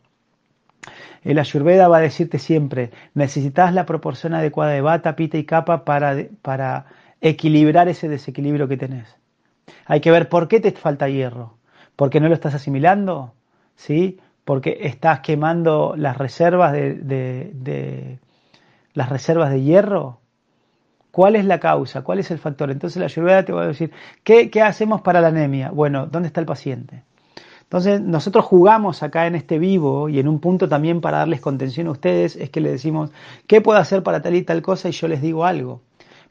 El 1.24 1.38
ayurveda 1.38 1.88
va 1.88 1.98
a 1.98 2.02
decirte 2.02 2.40
siempre, 2.40 2.92
necesitas 3.14 3.74
la 3.74 3.86
proporción 3.86 4.34
adecuada 4.34 4.72
de 4.72 4.82
bata, 4.82 5.16
pita 5.16 5.38
y 5.38 5.46
capa 5.46 5.86
para, 5.86 6.16
para 6.42 6.86
equilibrar 7.22 7.88
ese 7.88 8.08
desequilibrio 8.08 8.68
que 8.68 8.78
tenés. 8.78 9.16
Hay 9.86 10.02
que 10.02 10.12
ver 10.12 10.30
por 10.30 10.48
qué 10.48 10.60
te 10.60 10.72
falta 10.72 11.10
hierro. 11.10 11.58
¿Porque 11.96 12.20
no 12.20 12.28
lo 12.28 12.34
estás 12.34 12.56
asimilando? 12.56 13.34
¿Sí? 13.76 14.20
Porque 14.46 14.80
estás 14.82 15.20
quemando 15.20 15.94
las 15.96 16.18
reservas 16.18 16.74
de 16.74 18.20
las 18.94 19.10
reservas 19.10 19.52
de 19.52 19.62
hierro? 19.62 20.20
¿Cuál 21.12 21.36
es 21.36 21.46
la 21.46 21.60
causa? 21.60 22.04
¿Cuál 22.04 22.20
es 22.20 22.32
el 22.32 22.40
factor? 22.40 22.72
Entonces 22.72 23.00
la 23.00 23.06
ayurveda 23.06 23.44
te 23.44 23.52
va 23.52 23.64
a 23.64 23.68
decir, 23.68 23.92
¿qué, 24.24 24.50
¿qué, 24.50 24.62
hacemos 24.62 25.02
para 25.02 25.20
la 25.20 25.28
anemia? 25.28 25.70
Bueno, 25.72 26.08
¿dónde 26.08 26.28
está 26.28 26.40
el 26.40 26.46
paciente? 26.46 27.04
Entonces 27.64 28.02
nosotros 28.02 28.46
jugamos 28.46 29.04
acá 29.04 29.28
en 29.28 29.36
este 29.36 29.60
vivo 29.60 30.10
y 30.10 30.20
en 30.20 30.28
un 30.28 30.40
punto 30.40 30.68
también 30.68 31.00
para 31.02 31.20
darles 31.20 31.42
contención 31.42 31.88
a 31.88 31.92
ustedes 31.92 32.36
es 32.36 32.50
que 32.50 32.62
le 32.62 32.72
decimos, 32.72 33.12
¿qué 33.48 33.62
puedo 33.62 33.80
hacer 33.80 34.04
para 34.04 34.22
tal 34.22 34.36
y 34.36 34.44
tal 34.44 34.62
cosa? 34.62 34.90
Y 34.90 34.92
yo 34.92 35.08
les 35.08 35.22
digo 35.22 35.46
algo. 35.46 35.82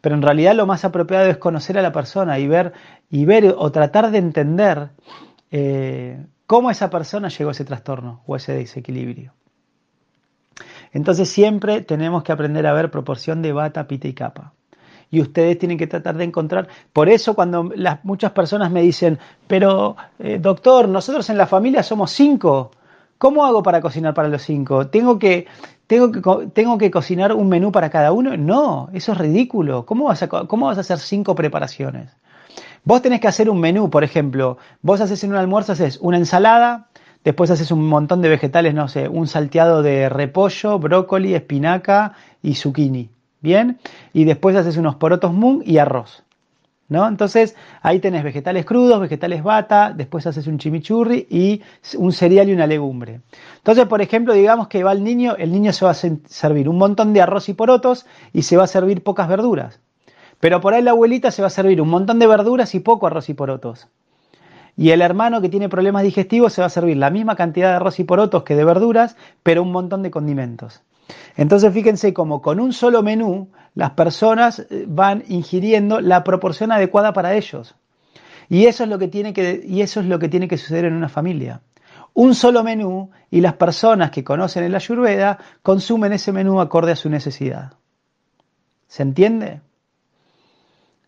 Pero 0.01 0.15
en 0.15 0.23
realidad 0.23 0.55
lo 0.55 0.67
más 0.67 0.85
apropiado 0.85 1.31
es 1.31 1.37
conocer 1.37 1.79
a 1.79 1.83
la 1.83 1.93
persona 1.93 2.39
y 2.39 2.47
ver, 2.47 2.73
y 3.11 3.25
ver 3.25 3.55
o 3.57 3.71
tratar 3.73 4.11
de 4.11 4.19
entender 4.19 4.91
eh, 5.51 6.25
cómo 6.47 6.71
esa 6.71 6.91
persona 6.91 7.29
llegó 7.29 7.51
a 7.51 7.53
ese 7.53 7.65
trastorno 7.65 8.23
o 8.27 8.35
a 8.35 8.37
ese 8.39 8.55
desequilibrio. 8.55 9.33
Entonces 10.93 11.29
siempre 11.29 11.83
tenemos 11.83 12.23
que 12.23 12.33
aprender 12.33 12.67
a 12.67 12.73
ver 12.73 12.91
proporción 12.91 13.43
de 13.43 13.53
bata, 13.53 13.87
pita 13.87 14.09
y 14.09 14.15
capa. 14.15 14.53
Y 15.11 15.21
ustedes 15.21 15.59
tienen 15.59 15.79
que 15.79 15.87
tratar 15.87 16.17
de 16.17 16.25
encontrar. 16.25 16.69
Por 16.93 17.09
eso 17.09 17.35
cuando 17.35 17.71
las, 17.75 18.05
muchas 18.05 18.33
personas 18.33 18.71
me 18.71 18.83
dicen, 18.83 19.19
pero 19.47 19.97
eh, 20.19 20.39
doctor, 20.41 20.89
nosotros 20.89 21.29
en 21.31 21.39
la 21.39 21.47
familia 21.47 21.83
somos 21.83 22.13
cinco. 22.13 22.71
¿Cómo 23.19 23.45
hago 23.45 23.63
para 23.63 23.81
cocinar 23.81 24.15
para 24.15 24.29
los 24.29 24.43
cinco? 24.43 24.87
¿Tengo 24.87 25.19
que, 25.19 25.47
tengo 25.87 26.11
que, 26.13 26.47
tengo 26.53 26.79
que 26.79 26.91
cocinar 26.91 27.33
un 27.33 27.49
menú 27.49 27.73
para 27.73 27.91
cada 27.91 28.13
uno? 28.13 28.37
No, 28.37 28.89
eso 28.93 29.13
es 29.13 29.19
ridículo. 29.19 29.85
¿Cómo 29.85 30.07
vas, 30.07 30.23
a, 30.23 30.29
¿Cómo 30.29 30.67
vas 30.67 30.79
a 30.79 30.83
hacer 30.83 30.99
cinco 30.99 31.35
preparaciones? 31.35 32.17
Vos 32.85 33.03
tenés 33.03 33.21
que 33.21 33.29
hacer 33.29 33.51
un 33.51 33.61
menú, 33.61 33.91
por 33.91 34.05
ejemplo, 34.05 34.57
vos 34.81 35.01
haces 35.01 35.23
en 35.23 35.31
un 35.31 35.37
almuerzo, 35.37 35.73
haces 35.73 35.99
una 36.01 36.17
ensalada, 36.17 36.89
Después 37.25 37.51
haces 37.51 37.71
un 37.71 37.87
montón 37.87 38.23
de 38.23 38.31
vegetales, 38.31 38.75
no 38.75 38.89
sé, 38.89 39.09
un 39.09 39.27
salteado 39.27 39.83
de 39.83 40.09
repollo, 40.09 40.79
brócoli, 40.79 41.35
espinaca 41.35 42.15
y 42.43 42.55
zucchini. 42.55 43.11
¿Bien? 43.43 43.79
Y 44.13 44.25
después 44.25 44.57
haces 44.57 44.77
unos 44.77 44.97
porotos 44.97 45.33
mung 45.33 45.63
y 45.65 45.79
arroz. 45.79 46.25
¿No? 46.89 47.07
Entonces 47.07 47.55
ahí 47.83 48.01
tenés 48.01 48.25
vegetales 48.25 48.65
crudos, 48.65 49.01
vegetales 49.01 49.45
bata, 49.45 49.93
después 49.97 50.27
haces 50.27 50.49
un 50.49 50.59
chimichurri 50.59 51.27
y 51.31 51.63
un 51.97 52.13
cereal 52.13 52.49
y 52.49 52.53
una 52.53 52.67
legumbre. 52.67 53.21
Entonces, 53.59 53.87
por 53.87 54.03
ejemplo, 54.03 54.35
digamos 54.35 54.67
que 54.67 54.83
va 54.83 54.91
el 54.93 55.05
niño, 55.05 55.37
el 55.37 55.53
niño 55.53 55.73
se 55.73 55.85
va 55.85 55.93
a 55.93 55.95
servir 55.95 56.69
un 56.69 56.79
montón 56.79 57.13
de 57.13 57.21
arroz 57.23 57.49
y 57.49 57.55
porotos 57.55 58.07
y 58.33 58.43
se 58.43 58.57
va 58.57 58.65
a 58.65 58.67
servir 58.67 59.05
pocas 59.05 59.29
verduras. 59.29 59.79
Pero 60.41 60.61
por 60.61 60.75
ahí 60.75 60.83
la 60.83 60.91
abuelita 60.91 61.31
se 61.31 61.43
va 61.43 61.47
a 61.49 61.51
servir 61.51 61.81
un 61.81 61.91
montón 61.91 62.19
de 62.19 62.27
verduras 62.27 62.75
y 62.75 62.81
poco 62.81 63.07
arroz 63.07 63.29
y 63.29 63.35
porotos. 63.35 63.87
Y 64.77 64.91
el 64.91 65.03
hermano 65.03 65.41
que 65.41 65.49
tiene 65.49 65.69
problemas 65.69 66.03
digestivos 66.03 66.53
se 66.53 66.61
va 66.61 66.67
a 66.67 66.71
servir 66.71 66.97
la 66.97 67.11
misma 67.11 67.37
cantidad 67.37 67.71
de 67.71 67.77
arroz 67.77 68.01
y 68.01 68.05
porotos 68.05 68.45
que 68.45 68.55
de 68.55 68.65
verduras, 68.65 69.17
pero 69.43 69.63
un 69.63 69.73
montón 69.73 70.03
de 70.03 70.11
condimentos. 70.11 70.83
Entonces 71.37 71.73
fíjense 71.73 72.13
cómo 72.13 72.41
con 72.43 72.61
un 72.61 72.73
solo 72.73 73.03
menú 73.03 73.49
las 73.75 73.91
personas 73.91 74.61
eh, 74.71 74.85
van 74.87 75.25
ingiriendo 75.29 76.01
la 76.01 76.25
proporción 76.25 76.73
adecuada 76.73 77.13
para 77.13 77.35
ellos. 77.35 77.75
Y 78.49 78.67
eso 78.67 78.85
es 78.85 78.91
lo 78.91 78.99
que 78.99 79.09
tiene 79.09 79.33
que, 79.33 79.63
y 79.65 79.81
eso 79.83 80.01
es 80.01 80.07
lo 80.07 80.19
que, 80.19 80.29
tiene 80.29 80.49
que 80.49 80.59
suceder 80.59 80.85
en 80.87 80.95
una 80.95 81.09
familia. 81.09 81.63
Un 82.13 82.35
solo 82.35 82.65
menú 82.65 83.11
y 83.31 83.41
las 83.41 83.55
personas 83.55 84.11
que 84.11 84.25
conocen 84.25 84.65
el 84.65 84.75
ayurveda 84.75 85.39
consumen 85.63 86.13
ese 86.13 86.33
menú 86.33 86.61
acorde 86.61 86.93
a 86.93 86.97
su 86.97 87.09
necesidad. 87.09 87.75
¿Se 88.89 89.05
entiende? 89.05 89.61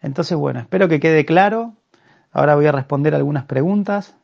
Entonces, 0.00 0.38
bueno, 0.38 0.60
espero 0.60 0.88
que 0.88 1.00
quede 1.00 1.24
claro. 1.24 1.74
Ahora 2.32 2.54
voy 2.54 2.66
a 2.66 2.72
responder 2.72 3.14
algunas 3.14 3.44
preguntas. 3.44 4.14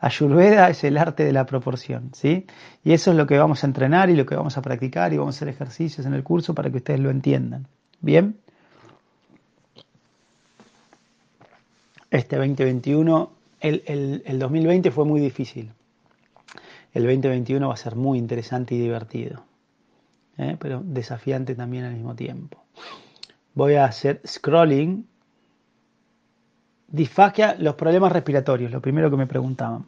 Ayurveda 0.00 0.68
es 0.68 0.82
el 0.84 0.98
arte 0.98 1.24
de 1.24 1.32
la 1.32 1.46
proporción, 1.46 2.10
¿sí? 2.12 2.46
Y 2.82 2.92
eso 2.92 3.12
es 3.12 3.16
lo 3.16 3.26
que 3.26 3.38
vamos 3.38 3.62
a 3.62 3.66
entrenar 3.66 4.10
y 4.10 4.16
lo 4.16 4.26
que 4.26 4.34
vamos 4.34 4.56
a 4.58 4.62
practicar 4.62 5.12
y 5.12 5.18
vamos 5.18 5.36
a 5.36 5.38
hacer 5.38 5.48
ejercicios 5.48 6.06
en 6.06 6.14
el 6.14 6.24
curso 6.24 6.54
para 6.54 6.70
que 6.70 6.78
ustedes 6.78 6.98
lo 6.98 7.10
entiendan. 7.10 7.68
¿Bien? 8.00 8.36
Este 12.10 12.36
2021, 12.36 13.30
el, 13.60 14.22
el 14.26 14.38
2020 14.38 14.90
fue 14.90 15.04
muy 15.04 15.20
difícil. 15.20 15.70
El 16.94 17.04
2021 17.04 17.68
va 17.68 17.74
a 17.74 17.76
ser 17.76 17.96
muy 17.96 18.18
interesante 18.18 18.74
y 18.74 18.78
divertido, 18.78 19.44
¿eh? 20.36 20.56
pero 20.58 20.82
desafiante 20.84 21.54
también 21.54 21.84
al 21.84 21.94
mismo 21.94 22.14
tiempo. 22.14 22.62
Voy 23.54 23.74
a 23.76 23.86
hacer 23.86 24.20
scrolling 24.26 25.06
disfagia, 26.92 27.56
los 27.58 27.74
problemas 27.74 28.12
respiratorios, 28.12 28.70
lo 28.70 28.80
primero 28.80 29.10
que 29.10 29.16
me 29.16 29.26
preguntaban. 29.26 29.86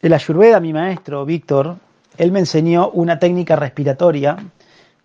El 0.00 0.12
Ayurveda, 0.12 0.60
mi 0.60 0.72
maestro, 0.72 1.24
Víctor, 1.24 1.78
él 2.18 2.30
me 2.30 2.38
enseñó 2.38 2.90
una 2.90 3.18
técnica 3.18 3.56
respiratoria, 3.56 4.36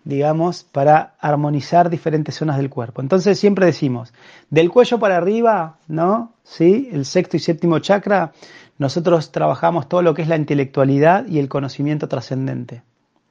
digamos, 0.04 0.64
para 0.64 1.14
armonizar 1.18 1.88
diferentes 1.88 2.34
zonas 2.36 2.58
del 2.58 2.68
cuerpo. 2.68 3.00
Entonces 3.00 3.38
siempre 3.38 3.66
decimos, 3.66 4.12
del 4.50 4.70
cuello 4.70 4.98
para 4.98 5.16
arriba, 5.16 5.78
¿no? 5.88 6.34
¿Sí? 6.44 6.90
El 6.92 7.06
sexto 7.06 7.36
y 7.38 7.40
séptimo 7.40 7.78
chakra, 7.78 8.32
nosotros 8.78 9.32
trabajamos 9.32 9.88
todo 9.88 10.02
lo 10.02 10.12
que 10.12 10.22
es 10.22 10.28
la 10.28 10.36
intelectualidad 10.36 11.26
y 11.26 11.38
el 11.38 11.48
conocimiento 11.48 12.06
trascendente. 12.06 12.82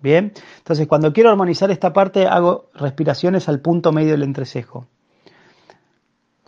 Bien, 0.01 0.33
entonces 0.57 0.87
cuando 0.87 1.13
quiero 1.13 1.29
armonizar 1.29 1.69
esta 1.69 1.93
parte 1.93 2.25
hago 2.25 2.69
respiraciones 2.73 3.47
al 3.47 3.59
punto 3.59 3.91
medio 3.91 4.11
del 4.11 4.23
entrecejo. 4.23 4.87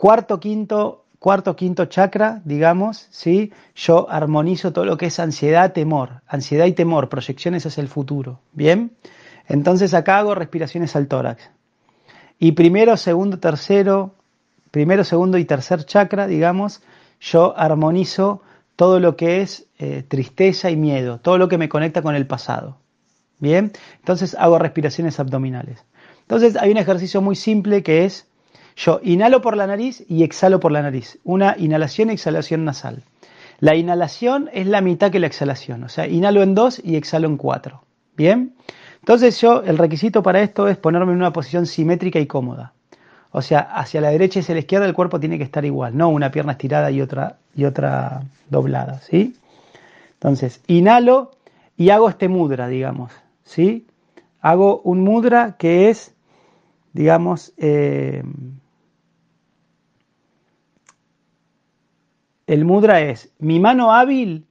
Cuarto, 0.04 0.38
quinto, 0.38 1.06
cuarto, 1.18 1.56
quinto 1.56 1.86
chakra, 1.86 2.42
digamos, 2.44 3.08
¿sí? 3.08 3.54
Yo 3.74 4.06
armonizo 4.10 4.70
todo 4.70 4.84
lo 4.84 4.98
que 4.98 5.06
es 5.06 5.18
ansiedad, 5.18 5.72
temor, 5.72 6.20
ansiedad 6.26 6.66
y 6.66 6.72
temor, 6.72 7.08
proyecciones 7.08 7.64
hacia 7.64 7.80
el 7.80 7.88
futuro. 7.88 8.38
Bien, 8.52 8.92
entonces 9.48 9.94
acá 9.94 10.18
hago 10.18 10.34
respiraciones 10.34 10.94
al 10.94 11.08
tórax. 11.08 11.48
Y 12.38 12.52
primero, 12.52 12.98
segundo, 12.98 13.38
tercero, 13.38 14.14
primero, 14.70 15.04
segundo 15.04 15.38
y 15.38 15.46
tercer 15.46 15.86
chakra, 15.86 16.26
digamos, 16.26 16.82
yo 17.18 17.56
armonizo 17.56 18.42
todo 18.76 19.00
lo 19.00 19.16
que 19.16 19.40
es 19.40 19.68
eh, 19.78 20.04
tristeza 20.06 20.68
y 20.68 20.76
miedo, 20.76 21.18
todo 21.18 21.38
lo 21.38 21.48
que 21.48 21.56
me 21.56 21.70
conecta 21.70 22.02
con 22.02 22.14
el 22.14 22.26
pasado. 22.26 22.76
Bien, 23.38 23.72
entonces 24.00 24.36
hago 24.38 24.58
respiraciones 24.58 25.18
abdominales. 25.18 25.82
Entonces 26.20 26.58
hay 26.58 26.70
un 26.72 26.76
ejercicio 26.76 27.22
muy 27.22 27.36
simple 27.36 27.82
que 27.82 28.04
es, 28.04 28.28
yo 28.76 29.00
inhalo 29.02 29.40
por 29.40 29.56
la 29.56 29.66
nariz 29.66 30.04
y 30.08 30.22
exhalo 30.22 30.60
por 30.60 30.72
la 30.72 30.82
nariz. 30.82 31.18
Una 31.24 31.54
inhalación 31.58 32.10
y 32.10 32.14
exhalación 32.14 32.64
nasal. 32.64 33.02
La 33.60 33.76
inhalación 33.76 34.50
es 34.52 34.66
la 34.66 34.80
mitad 34.80 35.10
que 35.10 35.20
la 35.20 35.26
exhalación, 35.26 35.84
o 35.84 35.88
sea, 35.88 36.08
inhalo 36.08 36.42
en 36.42 36.54
dos 36.54 36.80
y 36.82 36.96
exhalo 36.96 37.28
en 37.28 37.36
cuatro. 37.36 37.84
Bien, 38.16 38.54
entonces 39.00 39.40
yo, 39.40 39.62
el 39.62 39.78
requisito 39.78 40.22
para 40.22 40.40
esto 40.40 40.68
es 40.68 40.76
ponerme 40.76 41.12
en 41.12 41.18
una 41.18 41.32
posición 41.32 41.66
simétrica 41.66 42.18
y 42.18 42.26
cómoda. 42.26 42.72
O 43.30 43.42
sea, 43.42 43.60
hacia 43.60 44.00
la 44.00 44.10
derecha 44.10 44.38
y 44.38 44.42
hacia 44.42 44.54
la 44.54 44.60
izquierda 44.60 44.86
el 44.86 44.94
cuerpo 44.94 45.20
tiene 45.20 45.38
que 45.38 45.44
estar 45.44 45.64
igual, 45.64 45.96
no 45.96 46.08
una 46.08 46.30
pierna 46.30 46.52
estirada 46.52 46.90
y 46.90 47.00
otra, 47.00 47.38
y 47.54 47.64
otra 47.64 48.22
doblada, 48.48 49.00
¿sí? 49.00 49.36
Entonces, 50.14 50.60
inhalo 50.66 51.32
y 51.76 51.90
hago 51.90 52.08
este 52.08 52.28
mudra, 52.28 52.68
digamos. 52.68 53.12
¿sí? 53.44 53.86
Hago 54.40 54.80
un 54.82 55.00
mudra 55.00 55.56
que 55.58 55.90
es, 55.90 56.14
digamos, 56.92 57.52
eh, 57.56 58.22
el 62.46 62.64
mudra 62.64 63.00
es 63.00 63.32
mi 63.38 63.60
mano 63.60 63.92
hábil 63.92 64.46